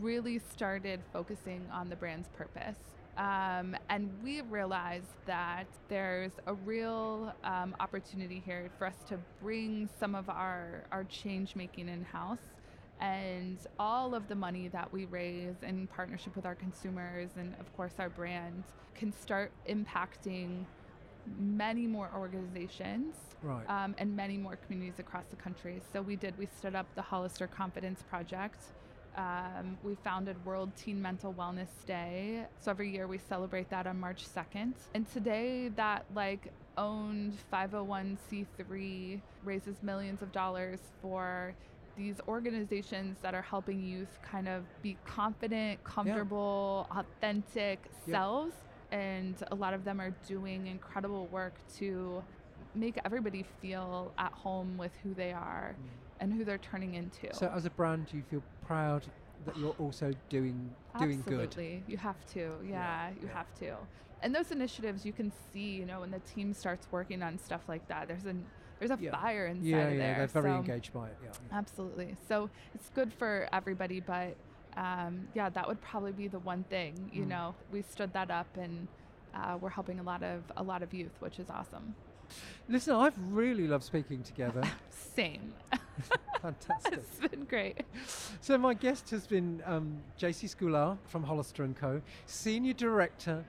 really 0.00 0.40
started 0.52 1.00
focusing 1.12 1.66
on 1.72 1.88
the 1.88 1.96
brand's 1.96 2.28
purpose. 2.28 2.78
Um, 3.16 3.74
and 3.88 4.10
we 4.22 4.42
realized 4.42 5.16
that 5.26 5.64
there's 5.88 6.32
a 6.46 6.52
real 6.52 7.32
um, 7.44 7.74
opportunity 7.80 8.42
here 8.44 8.68
for 8.78 8.86
us 8.86 8.96
to 9.08 9.18
bring 9.42 9.88
some 9.98 10.14
of 10.14 10.28
our, 10.28 10.84
our 10.92 11.04
change 11.04 11.56
making 11.56 11.88
in 11.88 12.04
house. 12.04 12.38
And 13.00 13.58
all 13.78 14.14
of 14.14 14.26
the 14.28 14.34
money 14.34 14.68
that 14.68 14.90
we 14.92 15.04
raise 15.06 15.56
in 15.62 15.86
partnership 15.88 16.34
with 16.34 16.46
our 16.46 16.54
consumers 16.54 17.30
and, 17.36 17.54
of 17.60 17.74
course, 17.76 17.92
our 17.98 18.08
brand 18.08 18.64
can 18.94 19.12
start 19.12 19.52
impacting 19.68 20.64
many 21.38 21.86
more 21.86 22.10
organizations 22.16 23.14
Right. 23.42 23.68
um, 23.68 23.94
and 23.98 24.16
many 24.16 24.38
more 24.38 24.56
communities 24.56 24.98
across 24.98 25.26
the 25.26 25.36
country. 25.36 25.82
So 25.92 26.00
we 26.00 26.16
did. 26.16 26.38
We 26.38 26.46
stood 26.46 26.74
up 26.74 26.86
the 26.94 27.02
Hollister 27.02 27.46
Confidence 27.46 28.02
Project. 28.08 28.62
Um, 29.16 29.78
we 29.82 29.94
founded 29.96 30.42
World 30.44 30.70
Teen 30.76 31.00
Mental 31.00 31.32
Wellness 31.34 31.84
Day. 31.86 32.44
So 32.60 32.70
every 32.70 32.90
year 32.90 33.06
we 33.06 33.18
celebrate 33.18 33.68
that 33.70 33.86
on 33.86 33.98
March 33.98 34.24
2nd. 34.26 34.74
And 34.94 35.10
today 35.12 35.68
that 35.76 36.04
like 36.14 36.52
owned 36.78 37.34
501c3 37.52 39.20
raises 39.44 39.82
millions 39.82 40.22
of 40.22 40.32
dollars 40.32 40.80
for 41.00 41.54
these 41.96 42.20
organizations 42.28 43.18
that 43.22 43.34
are 43.34 43.42
helping 43.42 43.82
youth 43.82 44.18
kind 44.22 44.48
of 44.48 44.64
be 44.82 44.96
confident, 45.06 45.82
comfortable, 45.84 46.86
authentic 46.90 47.80
Yeah. 48.06 48.12
selves. 48.14 48.54
And 48.92 49.34
a 49.50 49.54
lot 49.54 49.74
of 49.74 49.84
them 49.84 50.00
are 50.00 50.10
doing 50.28 50.66
incredible 50.68 51.26
work 51.26 51.54
to 51.76 52.22
make 52.74 52.98
everybody 53.04 53.42
feel 53.60 54.12
at 54.18 54.32
home 54.32 54.76
with 54.76 54.92
who 55.02 55.14
they 55.14 55.32
are 55.32 55.74
and 56.20 56.32
who 56.32 56.44
they're 56.44 56.58
turning 56.58 56.94
into. 56.94 57.26
Mm. 57.28 57.34
So, 57.34 57.50
as 57.54 57.64
a 57.66 57.70
brand, 57.70 58.06
do 58.06 58.16
you 58.16 58.22
feel 58.22 58.42
proud 58.64 59.04
that 59.44 59.56
you're 59.56 59.74
also 59.78 60.12
doing 60.28 60.70
doing 60.98 61.22
good? 61.22 61.40
Absolutely. 61.40 61.82
You 61.86 61.96
have 61.96 62.24
to. 62.34 62.56
Yeah, 62.64 62.68
Yeah, 62.70 63.10
you 63.20 63.26
yeah. 63.26 63.32
have 63.34 63.54
to. 63.56 63.76
And 64.22 64.34
those 64.34 64.50
initiatives 64.50 65.04
you 65.04 65.12
can 65.12 65.30
see, 65.52 65.70
you 65.76 65.84
know, 65.84 66.00
when 66.00 66.10
the 66.10 66.20
team 66.20 66.52
starts 66.52 66.88
working 66.90 67.22
on 67.22 67.38
stuff 67.38 67.62
like 67.68 67.86
that. 67.88 68.08
There's 68.08 68.24
an 68.24 68.44
there's 68.78 68.90
a 68.90 68.98
Yeah. 69.00 69.10
fire 69.12 69.46
inside 69.46 69.64
Yeah, 69.66 69.76
of 69.78 69.92
yeah, 69.92 69.98
there. 69.98 70.16
they're 70.18 70.42
very 70.42 70.50
so- 70.50 70.56
engaged 70.56 70.92
by 70.92 71.08
it. 71.08 71.16
Yeah. 71.22 71.28
yeah. 71.50 71.58
Absolutely. 71.58 72.16
So 72.28 72.50
it's 72.74 72.90
good 72.94 73.12
for 73.12 73.48
everybody, 73.52 74.00
but 74.00 74.36
um, 74.76 75.26
yeah, 75.34 75.48
that 75.48 75.66
would 75.66 75.80
probably 75.80 76.12
be 76.12 76.28
the 76.28 76.38
one 76.40 76.62
thing. 76.64 77.10
You 77.12 77.22
Mm. 77.24 77.28
know, 77.28 77.54
we 77.72 77.80
stood 77.82 78.12
that 78.12 78.30
up, 78.30 78.46
and 78.58 78.86
uh, 79.34 79.56
we're 79.60 79.70
helping 79.70 79.98
a 80.00 80.02
lot 80.02 80.22
of 80.22 80.42
a 80.56 80.62
lot 80.62 80.82
of 80.82 80.92
youth, 80.92 81.12
which 81.20 81.38
is 81.38 81.48
awesome. 81.48 81.94
Listen, 82.68 82.94
I've 82.96 83.16
really 83.32 83.66
loved 83.68 83.84
speaking 83.84 84.22
together. 84.22 84.62
Same. 84.90 85.54
Fantastic. 86.42 86.92
it's 86.94 87.18
been 87.30 87.44
great. 87.44 87.82
So 88.40 88.58
my 88.58 88.74
guest 88.74 89.10
has 89.10 89.26
been 89.26 89.62
um, 89.64 89.98
Jacee 90.18 90.48
Scoular 90.48 90.98
from 91.06 91.22
Hollister 91.24 91.62
and 91.64 91.74
Co, 91.76 92.02
Senior 92.26 92.72
Director, 92.74 93.44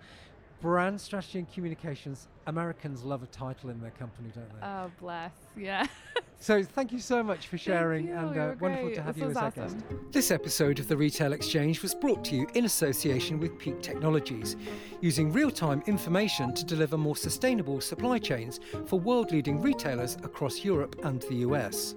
Brand 0.62 1.00
Strategy 1.00 1.40
and 1.40 1.54
Communications. 1.54 2.28
Americans 2.48 3.04
love 3.04 3.22
a 3.22 3.28
title 3.28 3.70
in 3.70 3.80
their 3.80 3.92
company, 3.92 4.30
don't 4.34 4.50
they? 4.60 4.66
Oh, 4.66 4.92
bless. 5.00 5.34
Yeah. 5.56 5.86
so 6.40 6.64
thank 6.64 6.92
you 6.92 7.00
so 7.00 7.22
much 7.22 7.48
for 7.48 7.58
sharing, 7.58 8.10
and 8.10 8.38
uh, 8.38 8.56
wonderful 8.60 8.92
to 8.96 9.02
have 9.02 9.16
This 9.16 9.24
you 9.24 9.30
as 9.30 9.38
our 9.38 9.52
guest. 9.52 9.78
This 10.12 10.32
episode 10.32 10.80
of 10.80 10.88
the 10.88 10.98
Retail 10.98 11.34
Exchange 11.34 11.84
was 11.84 11.94
brought 11.94 12.24
to 12.26 12.36
you 12.36 12.48
in 12.56 12.66
association 12.66 13.40
with 13.40 13.60
Peak 13.60 13.82
Technologies, 13.82 14.56
using 15.02 15.32
real-time 15.32 15.84
information 15.86 16.54
to 16.54 16.66
deliver 16.66 16.98
more 16.98 17.16
sustainable 17.16 17.80
supply 17.80 18.18
chains 18.18 18.60
for 18.86 19.00
world-leading 19.00 19.62
retailers 19.62 20.16
across 20.24 20.64
Europe 20.66 20.96
and 21.04 21.22
the 21.24 21.36
US. 21.48 21.96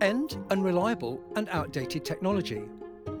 End 0.00 0.38
unreliable 0.50 1.20
and 1.36 1.48
outdated 1.48 2.04
technology. 2.04 2.62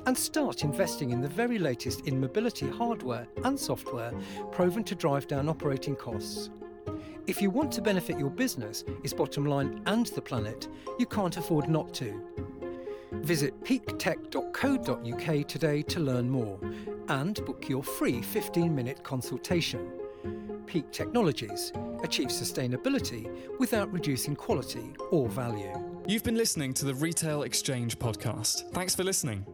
And 0.06 0.16
start 0.16 0.64
investing 0.64 1.10
in 1.10 1.20
the 1.20 1.28
very 1.28 1.58
latest 1.58 2.06
in 2.06 2.20
mobility 2.20 2.68
hardware 2.68 3.26
and 3.44 3.58
software 3.58 4.12
proven 4.50 4.82
to 4.84 4.94
drive 4.94 5.26
down 5.26 5.48
operating 5.48 5.94
costs. 5.94 6.50
If 7.26 7.40
you 7.40 7.50
want 7.50 7.70
to 7.72 7.82
benefit 7.82 8.18
your 8.18 8.30
business, 8.30 8.82
its 9.04 9.12
bottom 9.12 9.44
line, 9.44 9.82
and 9.86 10.06
the 10.06 10.22
planet, 10.22 10.68
you 10.98 11.06
can't 11.06 11.36
afford 11.36 11.68
not 11.68 11.94
to. 11.94 12.20
Visit 13.12 13.62
peaktech.co.uk 13.62 15.48
today 15.48 15.82
to 15.82 16.00
learn 16.00 16.30
more 16.30 16.58
and 17.08 17.44
book 17.44 17.68
your 17.68 17.82
free 17.82 18.22
15 18.22 18.74
minute 18.74 19.02
consultation. 19.04 19.92
Peak 20.66 20.90
Technologies 20.92 21.72
achieve 22.02 22.28
sustainability 22.28 23.28
without 23.58 23.92
reducing 23.92 24.34
quality 24.34 24.94
or 25.10 25.28
value. 25.28 25.72
You've 26.06 26.24
been 26.24 26.36
listening 26.36 26.72
to 26.74 26.84
the 26.84 26.94
Retail 26.94 27.42
Exchange 27.42 27.98
podcast. 27.98 28.70
Thanks 28.72 28.94
for 28.94 29.04
listening. 29.04 29.44